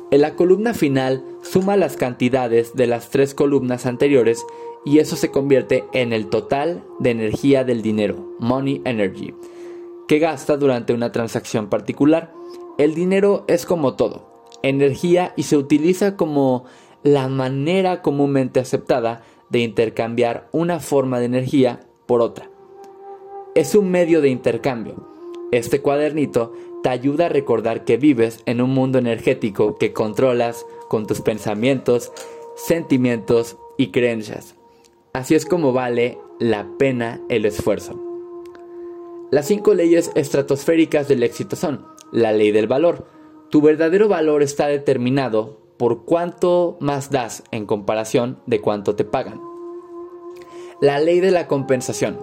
En 0.10 0.22
la 0.22 0.36
columna 0.36 0.74
final 0.74 1.24
suma 1.44 1.76
las 1.76 1.98
cantidades 1.98 2.76
de 2.76 2.88
las 2.88 3.10
tres 3.10 3.36
columnas 3.36 3.86
anteriores 3.86 4.46
y 4.86 5.00
eso 5.00 5.16
se 5.16 5.32
convierte 5.32 5.84
en 5.94 6.14
el 6.14 6.28
total 6.30 6.84
de 7.00 7.12
energía 7.12 7.64
del 7.66 7.82
dinero, 7.82 8.36
money 8.40 8.82
energy, 8.86 9.36
que 10.08 10.20
gasta 10.20 10.58
durante 10.58 10.94
una 10.94 11.12
transacción 11.12 11.68
particular. 11.68 12.32
El 12.78 12.96
dinero 12.96 13.44
es 13.48 13.66
como 13.66 13.96
todo, 13.96 14.29
energía 14.64 15.34
y 15.36 15.44
se 15.44 15.58
utiliza 15.58 16.16
como 16.16 16.66
la 17.04 17.28
manera 17.28 18.02
comúnmente 18.02 18.60
aceptada 18.60 19.24
de 19.50 19.60
intercambiar 19.60 20.48
una 20.52 20.80
forma 20.80 21.20
de 21.20 21.26
energía 21.26 21.80
por 22.06 22.22
otra. 22.22 22.50
Es 23.56 23.76
un 23.76 23.90
medio 23.90 24.22
de 24.22 24.30
intercambio. 24.30 25.08
Este 25.52 25.82
cuadernito 25.82 26.54
te 26.84 26.90
ayuda 26.90 27.26
a 27.26 27.30
recordar 27.30 27.84
que 27.84 27.98
vives 27.98 28.42
en 28.46 28.62
un 28.62 28.70
mundo 28.72 29.00
energético 29.00 29.78
que 29.78 29.94
controlas 29.94 30.66
con 30.88 31.08
tus 31.08 31.22
pensamientos, 31.22 32.12
sentimientos 32.56 33.58
y 33.78 33.88
creencias. 33.88 34.56
Así 35.14 35.36
es 35.36 35.46
como 35.46 35.74
vale 35.74 36.20
la 36.40 36.68
pena 36.78 37.22
el 37.30 37.46
esfuerzo. 37.46 38.00
Las 39.32 39.48
cinco 39.48 39.74
leyes 39.74 40.12
estratosféricas 40.16 41.08
del 41.08 41.24
éxito 41.24 41.56
son 41.56 41.86
la 42.12 42.32
ley 42.32 42.52
del 42.52 42.68
valor. 42.68 43.06
Tu 43.50 43.62
verdadero 43.62 44.08
valor 44.08 44.44
está 44.44 44.68
determinado 44.68 45.60
por 45.78 46.06
cuánto 46.06 46.78
más 46.80 47.10
das 47.10 47.44
en 47.52 47.66
comparación 47.66 48.40
de 48.46 48.62
cuánto 48.62 48.96
te 48.96 49.06
pagan. 49.06 49.42
La 50.82 51.00
ley 51.00 51.20
de 51.20 51.32
la 51.32 51.48
compensación. 51.48 52.20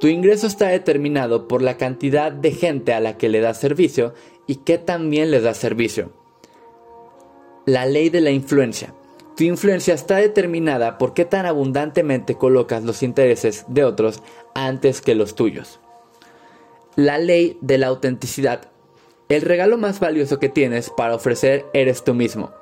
Tu 0.00 0.06
ingreso 0.08 0.46
está 0.46 0.68
determinado 0.68 1.48
por 1.48 1.60
la 1.60 1.76
cantidad 1.76 2.32
de 2.32 2.52
gente 2.52 2.94
a 2.94 3.00
la 3.00 3.18
que 3.18 3.28
le 3.28 3.40
das 3.40 3.60
servicio 3.60 4.14
y 4.46 4.56
que 4.56 4.78
también 4.78 5.30
le 5.30 5.40
das 5.40 5.58
servicio. 5.58 6.12
La 7.66 7.84
ley 7.84 8.08
de 8.08 8.20
la 8.20 8.30
influencia. 8.30 8.94
Tu 9.36 9.44
influencia 9.44 9.94
está 9.94 10.16
determinada 10.16 10.96
por 10.96 11.12
qué 11.12 11.24
tan 11.24 11.44
abundantemente 11.44 12.36
colocas 12.36 12.84
los 12.84 13.02
intereses 13.02 13.64
de 13.68 13.84
otros 13.84 14.22
antes 14.54 15.00
que 15.00 15.14
los 15.14 15.34
tuyos. 15.34 15.80
La 16.96 17.18
ley 17.18 17.58
de 17.60 17.78
la 17.78 17.88
autenticidad. 17.88 18.70
El 19.28 19.42
regalo 19.42 19.78
más 19.78 20.00
valioso 20.00 20.38
que 20.38 20.48
tienes 20.48 20.90
para 20.90 21.14
ofrecer 21.14 21.64
eres 21.72 22.04
tú 22.04 22.14
mismo. 22.14 22.52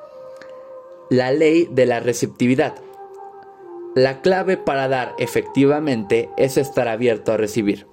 La 1.10 1.32
ley 1.32 1.68
de 1.70 1.86
la 1.86 2.00
receptividad. 2.00 2.74
La 3.94 4.22
clave 4.22 4.56
para 4.56 4.88
dar 4.88 5.14
efectivamente 5.18 6.30
es 6.36 6.56
estar 6.56 6.88
abierto 6.88 7.32
a 7.32 7.36
recibir. 7.36 7.86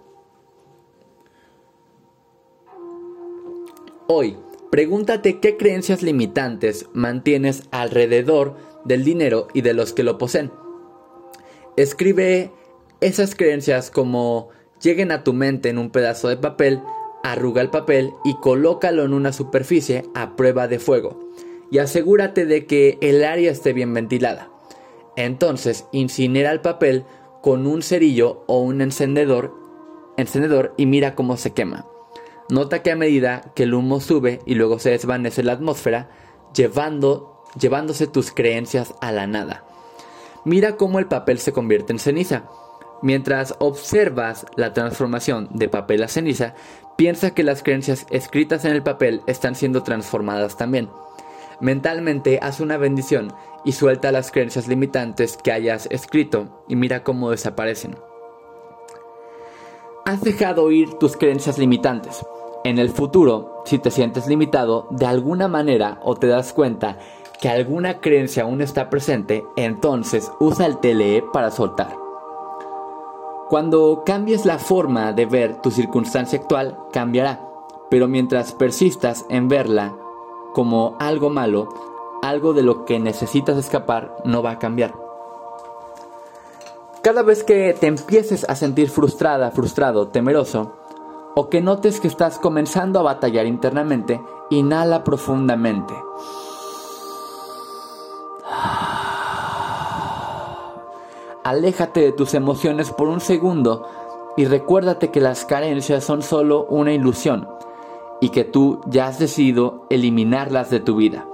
Hoy, 4.08 4.38
pregúntate 4.72 5.40
qué 5.40 5.58
creencias 5.58 6.02
limitantes 6.02 6.88
mantienes 6.94 7.64
alrededor 7.72 8.56
del 8.86 9.04
dinero 9.04 9.48
y 9.54 9.62
de 9.62 9.74
los 9.74 9.94
que 9.94 10.04
lo 10.04 10.18
poseen. 10.18 10.52
Escribe 11.76 12.52
esas 13.02 13.36
creencias 13.36 13.92
como 13.92 14.50
lleguen 14.82 15.12
a 15.12 15.24
tu 15.24 15.34
mente 15.34 15.70
en 15.70 15.78
un 15.78 15.90
pedazo 15.90 16.28
de 16.28 16.38
papel, 16.38 16.82
arruga 17.24 17.62
el 17.62 17.70
papel 17.70 18.14
y 18.24 18.36
colócalo 18.36 19.04
en 19.04 19.14
una 19.14 19.34
superficie 19.34 20.06
a 20.14 20.36
prueba 20.36 20.68
de 20.68 20.80
fuego. 20.80 21.20
Y 21.72 21.78
asegúrate 21.78 22.46
de 22.46 22.66
que 22.66 22.98
el 23.02 23.24
área 23.24 23.52
esté 23.52 23.74
bien 23.74 23.94
ventilada. 23.94 24.50
Entonces 25.16 25.86
incinera 25.92 26.52
el 26.52 26.62
papel 26.62 27.06
con 27.42 27.68
un 27.68 27.82
cerillo 27.82 28.44
o 28.48 28.60
un 28.60 28.82
encendedor, 28.82 29.54
encendedor 30.18 30.74
y 30.78 30.86
mira 30.86 31.16
cómo 31.16 31.38
se 31.38 31.52
quema. 31.52 31.86
Nota 32.50 32.82
que 32.82 32.92
a 32.92 32.96
medida 32.96 33.52
que 33.56 33.64
el 33.64 33.74
humo 33.74 34.00
sube 34.00 34.40
y 34.46 34.56
luego 34.56 34.80
se 34.80 34.90
desvanece 34.90 35.44
la 35.44 35.54
atmósfera, 35.54 36.10
llevando, 36.56 37.44
llevándose 37.60 38.08
tus 38.08 38.32
creencias 38.32 38.96
a 39.02 39.12
la 39.12 39.28
nada. 39.28 39.66
Mira 40.46 40.78
cómo 40.78 41.00
el 41.00 41.06
papel 41.06 41.38
se 41.38 41.54
convierte 41.54 41.94
en 41.94 42.00
ceniza. 42.00 42.50
Mientras 43.02 43.56
observas 43.60 44.46
la 44.56 44.74
transformación 44.74 45.48
de 45.52 45.70
papel 45.70 46.02
a 46.04 46.08
ceniza, 46.08 46.56
piensa 47.00 47.34
que 47.34 47.44
las 47.44 47.64
creencias 47.64 48.06
escritas 48.10 48.66
en 48.66 48.74
el 48.74 48.84
papel 48.84 49.22
están 49.26 49.56
siendo 49.56 49.84
transformadas 49.84 50.58
también. 50.58 50.90
Mentalmente 51.62 52.40
haz 52.42 52.60
una 52.60 52.76
bendición 52.76 53.32
y 53.64 53.72
suelta 53.72 54.12
las 54.12 54.32
creencias 54.32 54.68
limitantes 54.68 55.38
que 55.38 55.54
hayas 55.54 55.88
escrito 55.92 56.62
y 56.68 56.76
mira 56.76 57.06
cómo 57.06 57.32
desaparecen. 57.32 57.96
Has 60.04 60.22
dejado 60.24 60.72
ir 60.72 60.96
tus 60.96 61.16
creencias 61.16 61.58
limitantes. 61.58 62.26
En 62.66 62.80
el 62.80 62.90
futuro, 62.90 63.64
si 63.64 63.80
te 63.80 63.92
sientes 63.92 64.28
limitado 64.28 64.90
de 64.92 65.06
alguna 65.06 65.48
manera 65.48 66.02
o 66.04 66.16
te 66.16 66.28
das 66.28 66.52
cuenta 66.52 67.00
que 67.40 67.48
alguna 67.48 68.02
creencia 68.02 68.44
aún 68.44 68.60
está 68.60 68.90
presente, 68.90 69.46
entonces 69.56 70.34
usa 70.42 70.66
el 70.66 70.80
TLE 70.80 71.24
para 71.32 71.50
soltar. 71.50 72.09
Cuando 73.50 74.04
cambies 74.06 74.46
la 74.46 74.60
forma 74.60 75.12
de 75.12 75.26
ver 75.26 75.60
tu 75.60 75.72
circunstancia 75.72 76.38
actual, 76.38 76.78
cambiará, 76.94 77.42
pero 77.90 78.08
mientras 78.08 78.54
persistas 78.54 79.26
en 79.28 79.48
verla 79.48 79.96
como 80.54 80.96
algo 81.00 81.32
malo, 81.32 81.68
algo 82.22 82.54
de 82.54 82.62
lo 82.62 82.86
que 82.86 83.00
necesitas 83.00 83.58
escapar 83.58 84.16
no 84.24 84.44
va 84.44 84.52
a 84.52 84.60
cambiar. 84.60 84.94
Cada 87.02 87.24
vez 87.24 87.44
que 87.44 87.74
te 87.74 87.88
empieces 87.88 88.48
a 88.48 88.54
sentir 88.54 88.92
frustrada, 88.92 89.50
frustrado, 89.50 90.10
temeroso, 90.10 90.74
o 91.34 91.50
que 91.50 91.60
notes 91.60 92.00
que 92.00 92.08
estás 92.08 92.38
comenzando 92.38 93.00
a 93.00 93.04
batallar 93.04 93.48
internamente, 93.48 94.22
inhala 94.52 95.04
profundamente. 95.04 95.96
Aléjate 101.44 102.02
de 102.02 102.12
tus 102.12 102.34
emociones 102.34 102.92
por 102.92 103.08
un 103.08 103.22
segundo 103.22 103.88
y 104.36 104.46
recuérdate 104.46 105.10
que 105.10 105.22
las 105.22 105.46
carencias 105.46 106.04
son 106.04 106.22
solo 106.22 106.66
una 106.66 106.94
ilusión 106.94 107.48
y 108.22 108.30
que 108.30 108.44
tú 108.44 108.82
ya 108.88 109.08
has 109.08 109.20
decidido 109.20 109.86
eliminarlas 109.90 110.70
de 110.70 110.80
tu 110.80 110.98
vida. 110.98 111.26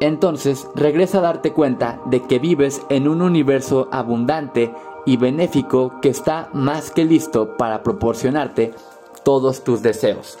Entonces 0.00 0.66
regresa 0.74 1.18
a 1.18 1.22
darte 1.22 1.52
cuenta 1.52 2.00
de 2.06 2.22
que 2.22 2.38
vives 2.38 2.82
en 2.88 3.06
un 3.06 3.22
universo 3.22 3.88
abundante 3.92 4.74
y 5.06 5.18
benéfico 5.18 6.00
que 6.00 6.08
está 6.08 6.48
más 6.52 6.90
que 6.90 7.04
listo 7.04 7.56
para 7.56 7.82
proporcionarte 7.82 8.72
todos 9.24 9.62
tus 9.62 9.82
deseos. 9.82 10.38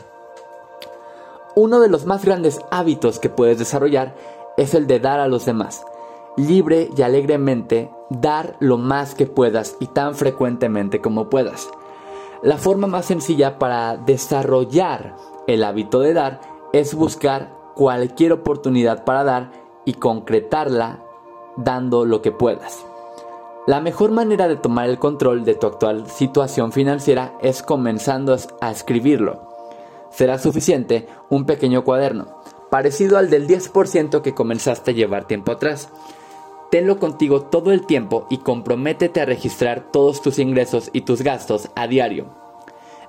Uno 1.54 1.78
de 1.78 1.88
los 1.88 2.04
más 2.06 2.24
grandes 2.24 2.60
hábitos 2.70 3.18
que 3.18 3.28
puedes 3.28 3.58
desarrollar 3.58 4.14
es 4.56 4.74
el 4.74 4.86
de 4.86 4.98
dar 4.98 5.20
a 5.20 5.28
los 5.28 5.44
demás. 5.44 5.84
Libre 6.36 6.90
y 6.96 7.02
alegremente 7.02 7.90
dar 8.10 8.56
lo 8.58 8.76
más 8.76 9.14
que 9.14 9.26
puedas 9.26 9.76
y 9.80 9.86
tan 9.86 10.14
frecuentemente 10.14 11.00
como 11.00 11.30
puedas. 11.30 11.68
La 12.42 12.58
forma 12.58 12.86
más 12.86 13.06
sencilla 13.06 13.58
para 13.58 13.96
desarrollar 13.96 15.16
el 15.46 15.62
hábito 15.62 16.00
de 16.00 16.12
dar 16.12 16.40
es 16.72 16.94
buscar 16.94 17.54
cualquier 17.74 18.32
oportunidad 18.32 19.04
para 19.04 19.24
dar 19.24 19.52
y 19.84 19.94
concretarla 19.94 20.98
dando 21.56 22.04
lo 22.04 22.20
que 22.20 22.32
puedas. 22.32 22.84
La 23.66 23.80
mejor 23.80 24.10
manera 24.10 24.48
de 24.48 24.56
tomar 24.56 24.90
el 24.90 24.98
control 24.98 25.44
de 25.44 25.54
tu 25.54 25.66
actual 25.66 26.10
situación 26.10 26.72
financiera 26.72 27.32
es 27.40 27.62
comenzando 27.62 28.36
a 28.60 28.70
escribirlo. 28.70 29.48
Será 30.10 30.38
suficiente 30.38 31.06
un 31.30 31.46
pequeño 31.46 31.82
cuaderno, 31.82 32.42
parecido 32.70 33.16
al 33.16 33.30
del 33.30 33.48
10% 33.48 34.20
que 34.20 34.34
comenzaste 34.34 34.90
a 34.90 34.94
llevar 34.94 35.26
tiempo 35.26 35.52
atrás. 35.52 35.88
Tenlo 36.74 36.98
contigo 36.98 37.42
todo 37.42 37.70
el 37.70 37.86
tiempo 37.86 38.26
y 38.30 38.38
comprométete 38.38 39.20
a 39.20 39.24
registrar 39.24 39.92
todos 39.92 40.20
tus 40.20 40.40
ingresos 40.40 40.90
y 40.92 41.02
tus 41.02 41.22
gastos 41.22 41.70
a 41.76 41.86
diario. 41.86 42.34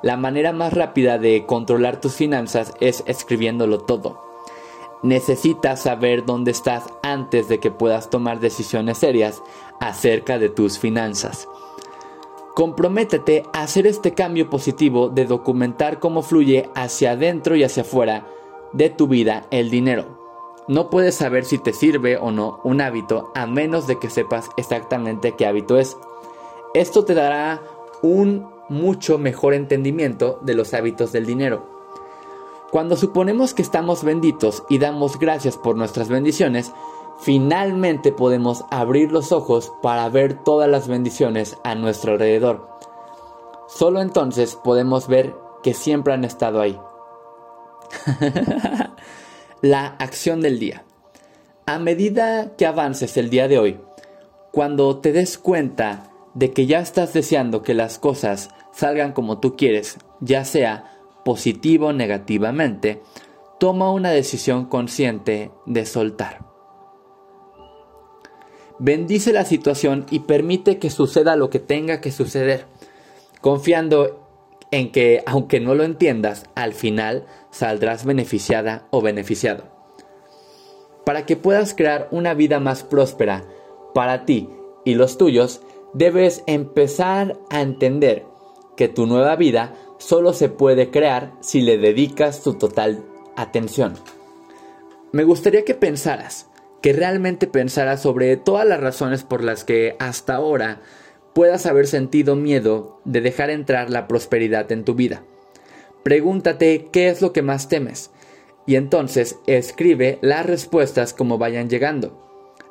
La 0.04 0.17
manera 0.17 0.54
más 0.54 0.71
rápida 0.71 1.17
de 1.17 1.47
controlar 1.47 1.99
tus 1.99 2.13
finanzas 2.13 2.75
es 2.80 3.04
escribiéndolo 3.08 3.80
todo. 3.80 4.21
Necesitas 5.01 5.82
saber 5.82 6.25
dónde 6.28 6.51
estás 6.51 6.84
antes 7.01 7.47
de 7.47 7.60
que 7.60 7.71
puedas 7.71 8.12
tomar 8.12 8.39
decisiones 8.39 8.99
serias 8.99 9.41
acerca 9.80 10.38
de 10.38 10.49
tus 10.49 10.78
finanzas. 10.78 11.47
Comprométete 12.54 13.45
a 13.51 13.63
hacer 13.63 13.88
este 13.88 14.13
cambio 14.13 14.47
positivo 14.47 15.10
de 15.10 15.25
documentar 15.25 15.97
cómo 15.97 16.21
fluye 16.21 16.69
hacia 16.75 17.13
adentro 17.13 17.56
y 17.56 17.63
hacia 17.63 17.82
afuera 17.82 18.28
de 18.73 18.91
tu 18.91 19.08
vida 19.08 19.47
el 19.49 19.71
dinero. 19.71 20.25
No 20.67 20.89
puedes 20.89 21.15
saber 21.15 21.45
si 21.45 21.60
te 21.60 21.73
sirve 21.73 22.17
o 22.17 22.32
no 22.32 22.60
un 22.63 22.82
hábito 22.82 23.32
a 23.36 23.45
menos 23.45 23.86
de 23.86 23.99
que 23.99 24.10
sepas 24.10 24.49
exactamente 24.58 25.34
qué 25.34 25.45
hábito 25.45 25.78
es. 25.78 25.95
Esto 26.73 27.06
te 27.06 27.13
dará 27.13 27.62
un 28.01 28.47
mucho 28.67 29.19
mejor 29.19 29.54
entendimiento 29.54 30.39
de 30.41 30.56
los 30.56 30.73
hábitos 30.73 31.12
del 31.12 31.28
dinero. 31.28 31.69
Cuando 32.71 32.97
suponemos 32.97 33.54
que 33.54 33.62
estamos 33.62 34.04
benditos 34.04 34.63
y 34.67 34.80
damos 34.80 35.19
gracias 35.19 35.56
por 35.56 35.78
nuestras 35.78 36.10
bendiciones, 36.10 36.73
finalmente 37.19 38.12
podemos 38.12 38.65
abrir 38.71 39.12
los 39.12 39.32
ojos 39.32 39.71
para 39.84 40.10
ver 40.10 40.43
todas 40.43 40.67
las 40.67 40.88
bendiciones 40.88 41.58
a 41.63 41.75
nuestro 41.75 42.13
alrededor. 42.13 42.67
Solo 43.67 44.01
entonces 44.01 44.56
podemos 44.56 45.08
ver 45.08 45.36
que 45.62 45.73
siempre 45.73 46.13
han 46.13 46.25
estado 46.25 46.60
ahí. 46.60 46.80
La 49.62 49.88
acción 49.88 50.41
del 50.41 50.60
día. 50.60 50.84
A 51.65 51.80
medida 51.80 52.56
que 52.58 52.65
avances 52.65 53.15
el 53.18 53.30
día 53.30 53.48
de 53.48 53.58
hoy, 53.58 53.80
cuando 54.52 54.98
te 55.00 55.12
des 55.12 55.38
cuenta 55.38 56.12
de 56.34 56.52
que 56.52 56.65
ya 56.65 56.80
estás 56.80 57.13
deseando 57.13 57.63
que 57.63 57.74
las 57.74 57.98
cosas 57.98 58.50
salgan 58.74 59.13
como 59.13 59.39
tú 59.39 59.56
quieres, 59.56 59.98
ya 60.20 60.44
sea 60.44 61.00
positivo 61.24 61.88
o 61.88 61.94
negativamente, 61.94 63.02
toma 63.60 63.91
una 63.91 64.12
decisión 64.12 64.65
consciente 64.65 65.52
de 65.65 65.86
soltar. 65.86 66.46
Bendice 68.78 69.32
la 69.32 69.46
situación 69.46 70.06
y 70.12 70.20
permite 70.20 70.80
que 70.80 70.89
suceda 70.89 71.38
lo 71.38 71.50
que 71.50 71.60
tenga 71.60 72.02
que 72.02 72.12
suceder, 72.12 72.65
confiando 73.39 74.25
en 74.76 74.92
que, 74.92 75.24
aunque 75.26 75.62
no 75.62 75.74
lo 75.74 75.86
entiendas, 75.86 76.48
al 76.54 76.74
final 76.74 77.26
saldrás 77.50 78.04
beneficiada 78.04 78.90
o 78.92 79.02
beneficiado. 79.02 79.64
Para 81.06 81.26
que 81.26 81.38
puedas 81.38 81.74
crear 81.74 82.10
una 82.12 82.34
vida 82.34 82.60
más 82.60 82.84
próspera 82.84 83.46
para 83.94 84.26
ti 84.26 84.50
y 84.84 84.96
los 84.96 85.18
tuyos, 85.18 85.62
debes 85.94 86.44
empezar 86.46 87.40
a 87.50 87.62
entender 87.62 88.26
que 88.76 88.90
tu 88.90 89.06
nueva 89.06 89.38
vida 89.38 89.76
solo 89.98 90.34
se 90.34 90.50
puede 90.50 90.92
crear 90.92 91.32
si 91.40 91.62
le 91.62 91.78
dedicas 91.78 92.44
tu 92.44 92.56
total 92.56 93.02
atención. 93.38 93.94
Me 95.14 95.24
gustaría 95.24 95.64
que 95.64 95.76
pensaras, 95.76 96.50
que 96.82 96.92
realmente 96.92 97.48
pensaras 97.48 98.02
sobre 98.02 98.36
todas 98.36 98.68
las 98.68 98.82
razones 98.82 99.24
por 99.24 99.42
las 99.42 99.64
que 99.64 99.96
hasta 100.00 100.36
ahora 100.36 100.82
puedas 101.36 101.65
haber 101.65 101.86
sentido 101.86 102.38
miedo 102.38 103.02
de 103.04 103.19
dejar 103.19 103.50
entrar 103.50 103.89
la 103.89 104.08
prosperidad 104.08 104.71
en 104.71 104.86
tu 104.86 104.95
vida. 104.95 105.24
Pregúntate 106.02 106.88
qué 106.93 107.10
es 107.10 107.21
lo 107.21 107.34
que 107.34 107.41
más 107.41 107.67
temes 107.67 108.10
y 108.65 108.78
entonces 108.78 109.38
escribe 109.45 110.17
las 110.21 110.45
respuestas 110.45 111.13
como 111.13 111.38
vayan 111.38 111.69
llegando. 111.69 112.21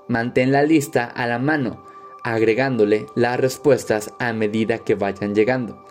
Mantén 0.09 0.51
la 0.51 0.63
lista 0.63 1.05
a 1.05 1.27
la 1.27 1.39
mano, 1.39 1.85
agregándole 2.25 3.05
las 3.15 3.39
respuestas 3.39 4.15
a 4.19 4.33
medida 4.33 4.79
que 4.79 4.95
vayan 4.95 5.35
llegando. 5.35 5.85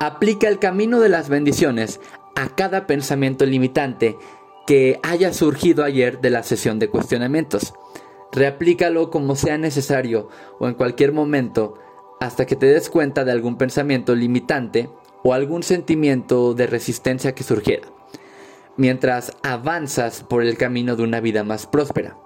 Aplica 0.00 0.48
el 0.48 0.58
camino 0.58 0.98
de 0.98 1.10
las 1.10 1.28
bendiciones 1.28 2.00
a 2.34 2.56
cada 2.56 2.88
pensamiento 2.88 3.46
limitante 3.46 4.16
que 4.66 4.98
haya 5.04 5.32
surgido 5.32 5.84
ayer 5.84 6.20
de 6.20 6.30
la 6.30 6.42
sesión 6.42 6.80
de 6.80 6.88
cuestionamientos. 6.88 7.72
Reaplícalo 8.32 9.10
como 9.10 9.36
sea 9.36 9.58
necesario 9.58 10.28
o 10.58 10.68
en 10.68 10.74
cualquier 10.74 11.12
momento 11.12 11.74
hasta 12.20 12.46
que 12.46 12.56
te 12.56 12.66
des 12.66 12.90
cuenta 12.90 13.24
de 13.24 13.32
algún 13.32 13.56
pensamiento 13.56 14.14
limitante 14.14 14.90
o 15.22 15.32
algún 15.32 15.62
sentimiento 15.62 16.54
de 16.54 16.66
resistencia 16.66 17.34
que 17.34 17.42
surgiera, 17.42 17.88
mientras 18.76 19.36
avanzas 19.42 20.22
por 20.22 20.42
el 20.42 20.56
camino 20.56 20.96
de 20.96 21.02
una 21.02 21.20
vida 21.20 21.44
más 21.44 21.66
próspera. 21.66 22.16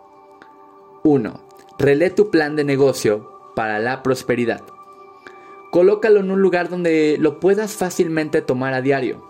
1. 1.04 1.40
Relee 1.78 2.10
tu 2.10 2.30
plan 2.30 2.56
de 2.56 2.64
negocio 2.64 3.32
para 3.54 3.78
la 3.78 4.02
prosperidad. 4.02 4.62
Colócalo 5.70 6.20
en 6.20 6.30
un 6.30 6.42
lugar 6.42 6.68
donde 6.68 7.16
lo 7.18 7.40
puedas 7.40 7.72
fácilmente 7.76 8.42
tomar 8.42 8.74
a 8.74 8.82
diario. 8.82 9.26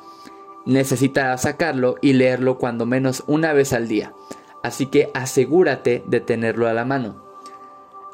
Necesitarás 0.66 1.42
sacarlo 1.42 1.96
y 2.02 2.12
leerlo 2.12 2.58
cuando 2.58 2.84
menos 2.84 3.24
una 3.26 3.52
vez 3.52 3.72
al 3.72 3.88
día, 3.88 4.12
así 4.62 4.86
que 4.86 5.10
asegúrate 5.14 6.02
de 6.06 6.20
tenerlo 6.20 6.68
a 6.68 6.72
la 6.72 6.84
mano. 6.84 7.22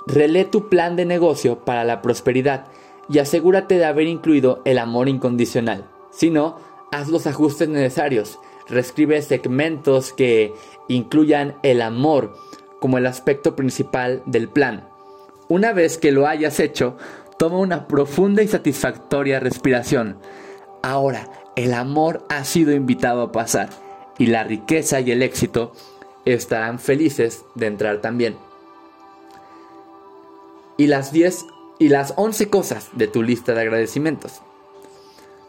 Relee 0.07 0.45
tu 0.45 0.69
plan 0.69 0.97
de 0.97 1.05
negocio 1.05 1.65
para 1.65 1.85
la 1.85 2.01
prosperidad 2.03 2.67
y 3.09 3.19
asegúrate 3.19 3.79
de 3.79 3.85
haber 3.85 4.07
incluido 4.07 4.63
el 4.65 4.79
amor 4.79 5.09
incondicional. 5.09 5.89
Si 6.11 6.31
no, 6.31 6.57
haz 6.93 7.09
los 7.09 7.27
ajustes 7.27 7.69
necesarios. 7.69 8.39
Reescribe 8.69 9.21
segmentos 9.23 10.13
que 10.13 10.53
incluyan 10.89 11.57
el 11.63 11.83
amor 11.83 12.37
como 12.81 12.99
el 12.99 13.07
aspecto 13.07 13.57
principal 13.57 14.23
del 14.27 14.49
plan. 14.49 14.89
Una 15.49 15.73
vez 15.73 15.97
que 15.97 16.13
lo 16.13 16.27
hayas 16.27 16.61
hecho, 16.61 16.97
Toma 17.39 17.59
una 17.59 17.87
profunda 17.87 18.43
y 18.43 18.49
satisfactoria 18.49 19.39
respiración. 19.39 20.19
Ahora, 20.83 21.31
el 21.55 21.73
amor 21.73 22.27
ha 22.29 22.43
sido 22.43 22.73
invitado 22.73 23.23
a 23.23 23.31
pasar 23.31 23.69
y 24.19 24.27
la 24.27 24.43
riqueza 24.43 24.99
y 25.01 25.13
el 25.13 25.23
éxito 25.23 25.73
estarán 26.25 26.79
felices 26.79 27.45
de 27.55 27.67
entrar 27.67 28.01
también. 28.01 28.37
Y 30.77 30.87
las 30.87 31.13
10 31.13 31.47
y 31.79 31.89
las 31.89 32.15
11 32.17 32.51
cosas 32.51 32.89
de 32.93 33.09
tu 33.09 33.23
lista 33.23 33.55
de 33.55 33.63
agradecimientos. 33.63 34.43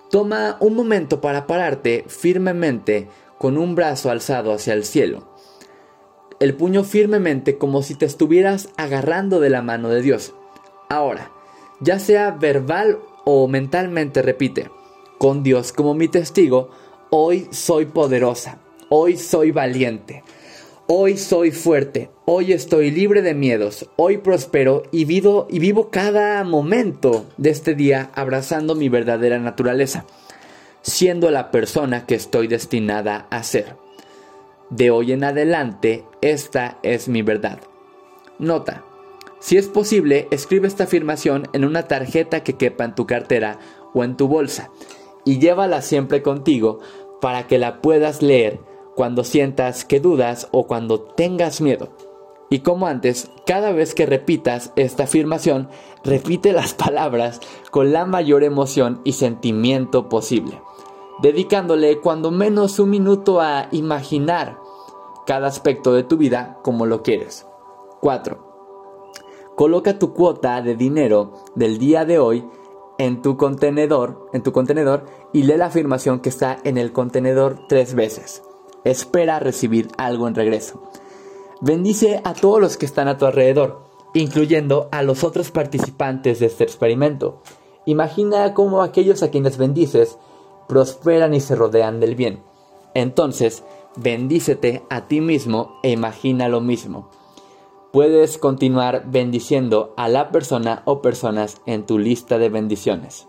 Toma 0.10 0.58
un 0.60 0.75
momento 0.75 1.21
para 1.21 1.45
pararte 1.45 2.05
firmemente 2.08 3.08
con 3.38 3.58
un 3.58 3.75
brazo 3.75 4.10
alzado 4.10 4.53
hacia 4.53 4.73
el 4.73 4.84
cielo. 4.84 5.27
El 6.39 6.55
puño 6.55 6.84
firmemente 6.84 7.58
como 7.58 7.84
si 7.84 7.95
te 7.95 8.05
estuvieras 8.05 8.69
agarrando 8.77 9.39
de 9.39 9.49
la 9.49 9.62
mano 9.62 9.89
de 9.89 10.01
Dios. 10.01 10.34
Ahora, 10.89 11.32
ya 11.79 11.99
sea 11.99 12.32
verbal 12.32 12.99
o 13.25 13.47
mentalmente 13.47 14.22
repite, 14.22 14.72
con 15.17 15.43
Dios 15.43 15.72
como 15.74 15.93
mi 15.93 16.07
testigo, 16.07 16.70
hoy 17.09 17.47
soy 17.51 17.86
poderosa, 17.86 18.59
hoy 18.89 19.17
soy 19.17 19.51
valiente, 19.51 20.24
hoy 20.91 21.17
soy 21.17 21.51
fuerte, 21.51 22.09
hoy 22.25 22.51
estoy 22.51 22.89
libre 22.89 23.21
de 23.21 23.35
miedos, 23.35 23.87
hoy 23.95 24.17
prospero 24.17 24.81
y 24.91 25.05
vivo, 25.05 25.45
y 25.47 25.59
vivo 25.59 25.91
cada 25.91 26.43
momento 26.43 27.27
de 27.37 27.51
este 27.51 27.75
día 27.75 28.09
abrazando 28.15 28.73
mi 28.73 28.89
verdadera 28.89 29.37
naturaleza, 29.37 30.05
siendo 30.81 31.29
la 31.29 31.51
persona 31.51 32.07
que 32.07 32.15
estoy 32.15 32.47
destinada 32.47 33.27
a 33.29 33.43
ser. 33.43 33.75
De 34.71 34.89
hoy 34.89 35.11
en 35.11 35.23
adelante, 35.23 36.05
esta 36.21 36.79
es 36.81 37.07
mi 37.07 37.21
verdad. 37.21 37.59
Nota, 38.39 38.83
si 39.39 39.57
es 39.57 39.67
posible, 39.67 40.27
escribe 40.31 40.67
esta 40.67 40.85
afirmación 40.85 41.49
en 41.53 41.65
una 41.65 41.83
tarjeta 41.83 42.41
que 42.41 42.53
quepa 42.53 42.83
en 42.83 42.95
tu 42.95 43.05
cartera 43.05 43.59
o 43.93 44.03
en 44.03 44.17
tu 44.17 44.27
bolsa 44.27 44.71
y 45.23 45.37
llévala 45.37 45.83
siempre 45.83 46.23
contigo 46.23 46.79
para 47.21 47.45
que 47.45 47.59
la 47.59 47.79
puedas 47.79 48.23
leer 48.23 48.59
cuando 49.00 49.24
sientas 49.24 49.86
que 49.86 50.02
dudas 50.02 50.50
o 50.52 50.68
cuando 50.68 51.00
tengas 51.00 51.62
miedo. 51.62 51.88
Y 52.50 52.60
como 52.60 52.86
antes, 52.86 53.32
cada 53.45 53.72
vez 53.72 53.95
que 53.95 54.06
repitas 54.06 54.74
esta 54.76 55.04
afirmación, 55.04 55.70
repite 56.04 56.52
las 56.52 56.74
palabras 56.74 57.39
con 57.72 57.93
la 57.93 58.06
mayor 58.06 58.43
emoción 58.43 59.00
y 59.06 59.14
sentimiento 59.14 60.10
posible, 60.10 60.62
dedicándole 61.22 62.02
cuando 62.02 62.30
menos 62.30 62.78
un 62.78 62.89
minuto 62.89 63.39
a 63.39 63.70
imaginar 63.72 64.60
cada 65.26 65.47
aspecto 65.47 65.93
de 65.93 66.04
tu 66.04 66.18
vida 66.18 66.60
como 66.62 66.86
lo 66.86 67.02
quieres. 67.02 67.47
4. 68.02 68.38
Coloca 69.56 69.97
tu 69.97 70.14
cuota 70.14 70.62
de 70.62 70.76
dinero 70.76 71.36
del 71.56 71.78
día 71.78 72.04
de 72.04 72.20
hoy 72.20 72.45
en 72.97 73.22
tu 73.22 73.38
contenedor, 73.38 74.28
en 74.34 74.43
tu 74.43 74.52
contenedor 74.52 75.06
y 75.32 75.43
lee 75.43 75.56
la 75.56 75.68
afirmación 75.68 76.20
que 76.20 76.28
está 76.28 76.58
en 76.66 76.78
el 76.78 76.91
contenedor 76.91 77.62
tres 77.70 77.95
veces. 77.95 78.43
Espera 78.84 79.39
recibir 79.39 79.89
algo 79.97 80.27
en 80.27 80.36
regreso. 80.36 80.84
Bendice 81.61 82.21
a 82.23 82.34
todos 82.34 82.61
los 82.61 82.77
que 82.77 82.86
están 82.86 83.07
a 83.07 83.17
tu 83.17 83.25
alrededor, 83.25 83.82
incluyendo 84.13 84.88
a 84.91 85.03
los 85.03 85.23
otros 85.23 85.51
participantes 85.51 86.39
de 86.39 86.45
este 86.45 86.63
experimento. 86.63 87.41
Imagina 87.86 88.53
cómo 88.53 88.82
aquellos 88.82 89.23
a 89.23 89.30
quienes 89.30 89.57
bendices 89.57 90.17
prosperan 90.67 91.34
y 91.34 91.41
se 91.41 91.55
rodean 91.55 91.99
del 91.99 92.15
bien. 92.15 92.43
Entonces, 92.93 93.63
bendícete 93.95 94.84
a 94.89 95.07
ti 95.07 95.21
mismo 95.21 95.80
e 95.84 95.91
imagina 95.91 96.47
lo 96.47 96.61
mismo. 96.61 97.09
Puedes 97.91 98.38
continuar 98.38 99.05
bendiciendo 99.07 99.93
a 99.97 100.07
la 100.07 100.32
persona 100.32 100.84
o 100.86 101.01
personas 101.01 101.61
en 101.65 101.86
tu 101.86 101.97
lista 101.97 102.38
de 102.38 102.49
bendiciones. 102.49 103.27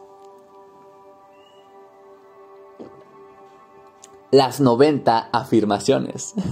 Las 4.30 4.60
90 4.60 5.30
afirmaciones. 5.32 6.34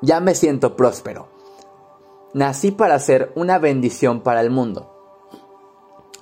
Ya 0.00 0.20
me 0.20 0.36
siento 0.36 0.76
próspero. 0.76 1.26
Nací 2.32 2.70
para 2.70 3.00
ser 3.00 3.32
una 3.34 3.58
bendición 3.58 4.20
para 4.20 4.40
el 4.40 4.50
mundo. 4.50 4.94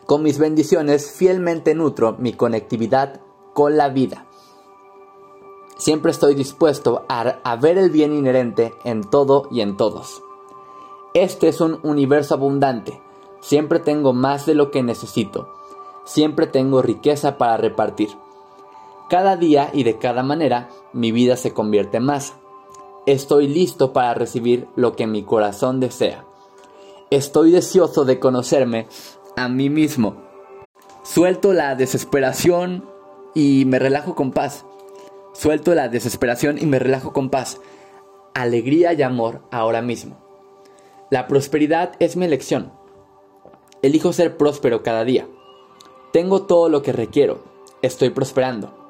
Con 0.07 0.23
mis 0.23 0.39
bendiciones 0.39 1.11
fielmente 1.11 1.75
nutro 1.75 2.17
mi 2.19 2.33
conectividad 2.33 3.21
con 3.53 3.77
la 3.77 3.91
vida. 3.91 4.25
Siempre 5.77 6.11
estoy 6.11 6.35
dispuesto 6.35 7.05
a, 7.09 7.57
ver 7.57 7.77
el 7.77 7.91
bien 7.91 8.15
inherente 8.15 8.73
en 8.85 9.05
todo 9.05 9.47
y 9.51 9.61
en 9.61 9.77
todos. 9.77 10.23
Este 11.13 11.49
es 11.49 11.61
un 11.61 11.79
universo 11.83 12.35
abundante. 12.35 13.03
Siempre 13.41 13.79
tengo 13.79 14.15
más 14.15 14.47
de 14.47 14.55
lo 14.55 14.71
que 14.71 14.83
necesito. 14.83 15.53
Siempre 16.05 16.47
tengo 16.47 16.81
riqueza 16.81 17.37
para 17.37 17.59
repartir. 17.59 18.09
Cada 19.09 19.37
día 19.37 19.71
y 19.73 19.85
de 19.85 19.99
cada 19.99 20.23
manera 20.23 20.69
mi 20.93 21.13
vida 21.13 21.37
se 21.37 21.53
convierte 21.53 22.01
más 22.01 22.35
Estoy 23.07 23.47
listo 23.47 23.93
para 23.93 24.15
recibir 24.15 24.67
lo 24.75 24.97
que 24.97 25.07
mi 25.07 25.23
corazón 25.23 25.79
desea. 25.79 26.25
Estoy 27.11 27.53
deseoso 27.53 28.05
de 28.05 28.19
conocerme 28.19 28.89
a 29.37 29.49
mí 29.49 29.71
mismo. 29.71 30.17
Suelto 31.05 31.53
la 31.53 31.77
desesperación 31.77 32.85
y 33.33 33.65
me 33.65 33.79
relajo 33.79 34.17
con 34.17 34.33
paz. 34.33 34.67
Suelto 35.35 35.73
la 35.77 35.89
desesperación 35.89 36.59
y 36.61 36.67
me 36.67 36.81
relajo 36.81 37.13
con 37.13 37.31
paz. 37.31 37.61
Alegría 38.35 38.93
y 38.93 39.03
amor 39.03 39.43
ahora 39.53 39.83
mismo. 39.83 40.19
La 41.09 41.29
prosperidad 41.29 41.93
es 42.01 42.17
mi 42.17 42.27
elección. 42.27 42.73
Elijo 43.83 44.13
ser 44.13 44.37
próspero 44.37 44.83
cada 44.83 45.05
día. 45.05 45.29
Tengo 46.13 46.43
todo 46.43 46.69
lo 46.69 46.83
que 46.83 46.93
requiero. 46.93 47.45
Estoy 47.83 48.11
prosperando. 48.11 48.86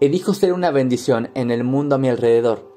Elijo 0.00 0.34
ser 0.34 0.52
una 0.52 0.70
bendición 0.70 1.30
en 1.34 1.50
el 1.50 1.64
mundo 1.64 1.96
a 1.96 1.98
mi 1.98 2.08
alrededor 2.08 2.70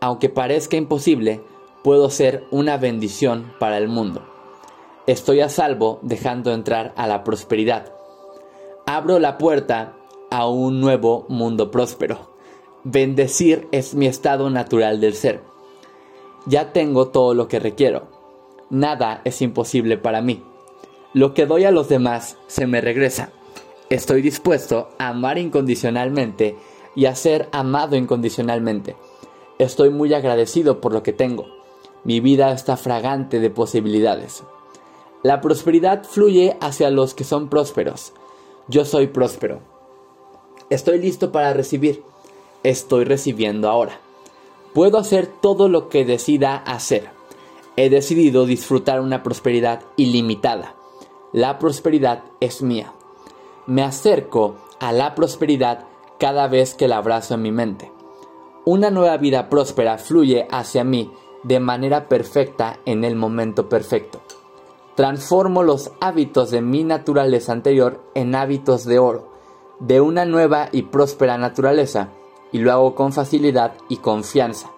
aunque 0.00 0.28
parezca 0.28 0.76
imposible, 0.76 1.40
puedo 1.82 2.10
ser 2.10 2.44
una 2.50 2.76
bendición 2.76 3.52
para 3.58 3.78
el 3.78 3.88
mundo. 3.88 4.22
Estoy 5.06 5.40
a 5.40 5.48
salvo 5.48 5.98
dejando 6.02 6.52
entrar 6.52 6.92
a 6.96 7.06
la 7.06 7.24
prosperidad. 7.24 7.92
Abro 8.86 9.18
la 9.18 9.38
puerta 9.38 9.96
a 10.30 10.46
un 10.48 10.80
nuevo 10.80 11.26
mundo 11.28 11.70
próspero. 11.70 12.36
Bendecir 12.84 13.68
es 13.72 13.94
mi 13.94 14.06
estado 14.06 14.50
natural 14.50 15.00
del 15.00 15.14
ser. 15.14 15.40
Ya 16.46 16.72
tengo 16.72 17.08
todo 17.08 17.34
lo 17.34 17.48
que 17.48 17.58
requiero. 17.58 18.08
Nada 18.70 19.20
es 19.24 19.42
imposible 19.42 19.98
para 19.98 20.22
mí. 20.22 20.44
Lo 21.12 21.34
que 21.34 21.46
doy 21.46 21.64
a 21.64 21.70
los 21.70 21.88
demás 21.88 22.36
se 22.46 22.66
me 22.66 22.80
regresa. 22.80 23.32
Estoy 23.90 24.20
dispuesto 24.20 24.90
a 24.98 25.08
amar 25.08 25.38
incondicionalmente 25.38 26.56
y 26.94 27.06
a 27.06 27.14
ser 27.14 27.48
amado 27.52 27.96
incondicionalmente. 27.96 28.96
Estoy 29.58 29.88
muy 29.88 30.12
agradecido 30.12 30.80
por 30.80 30.92
lo 30.92 31.02
que 31.02 31.14
tengo. 31.14 31.46
Mi 32.04 32.20
vida 32.20 32.52
está 32.52 32.76
fragante 32.76 33.40
de 33.40 33.48
posibilidades. 33.48 34.42
La 35.22 35.40
prosperidad 35.40 36.04
fluye 36.04 36.56
hacia 36.60 36.90
los 36.90 37.14
que 37.14 37.24
son 37.24 37.48
prósperos. 37.48 38.12
Yo 38.68 38.84
soy 38.84 39.06
próspero. 39.06 39.60
Estoy 40.68 40.98
listo 40.98 41.32
para 41.32 41.54
recibir. 41.54 42.02
Estoy 42.62 43.04
recibiendo 43.04 43.70
ahora. 43.70 44.00
Puedo 44.74 44.98
hacer 44.98 45.26
todo 45.26 45.70
lo 45.70 45.88
que 45.88 46.04
decida 46.04 46.56
hacer. 46.56 47.08
He 47.76 47.88
decidido 47.88 48.44
disfrutar 48.44 49.00
una 49.00 49.22
prosperidad 49.22 49.80
ilimitada. 49.96 50.74
La 51.32 51.58
prosperidad 51.58 52.22
es 52.40 52.60
mía. 52.60 52.92
Me 53.68 53.82
acerco 53.82 54.54
a 54.80 54.92
la 54.92 55.14
prosperidad 55.14 55.84
cada 56.18 56.48
vez 56.48 56.72
que 56.72 56.88
la 56.88 56.96
abrazo 56.96 57.34
en 57.34 57.42
mi 57.42 57.52
mente. 57.52 57.92
Una 58.64 58.88
nueva 58.88 59.18
vida 59.18 59.50
próspera 59.50 59.98
fluye 59.98 60.48
hacia 60.50 60.84
mí 60.84 61.12
de 61.42 61.60
manera 61.60 62.08
perfecta 62.08 62.78
en 62.86 63.04
el 63.04 63.14
momento 63.14 63.68
perfecto. 63.68 64.22
Transformo 64.94 65.62
los 65.62 65.92
hábitos 66.00 66.50
de 66.50 66.62
mi 66.62 66.82
naturaleza 66.82 67.52
anterior 67.52 68.00
en 68.14 68.34
hábitos 68.34 68.86
de 68.86 69.00
oro, 69.00 69.32
de 69.80 70.00
una 70.00 70.24
nueva 70.24 70.70
y 70.72 70.84
próspera 70.84 71.36
naturaleza, 71.36 72.08
y 72.52 72.60
lo 72.60 72.72
hago 72.72 72.94
con 72.94 73.12
facilidad 73.12 73.74
y 73.90 73.98
confianza. 73.98 74.70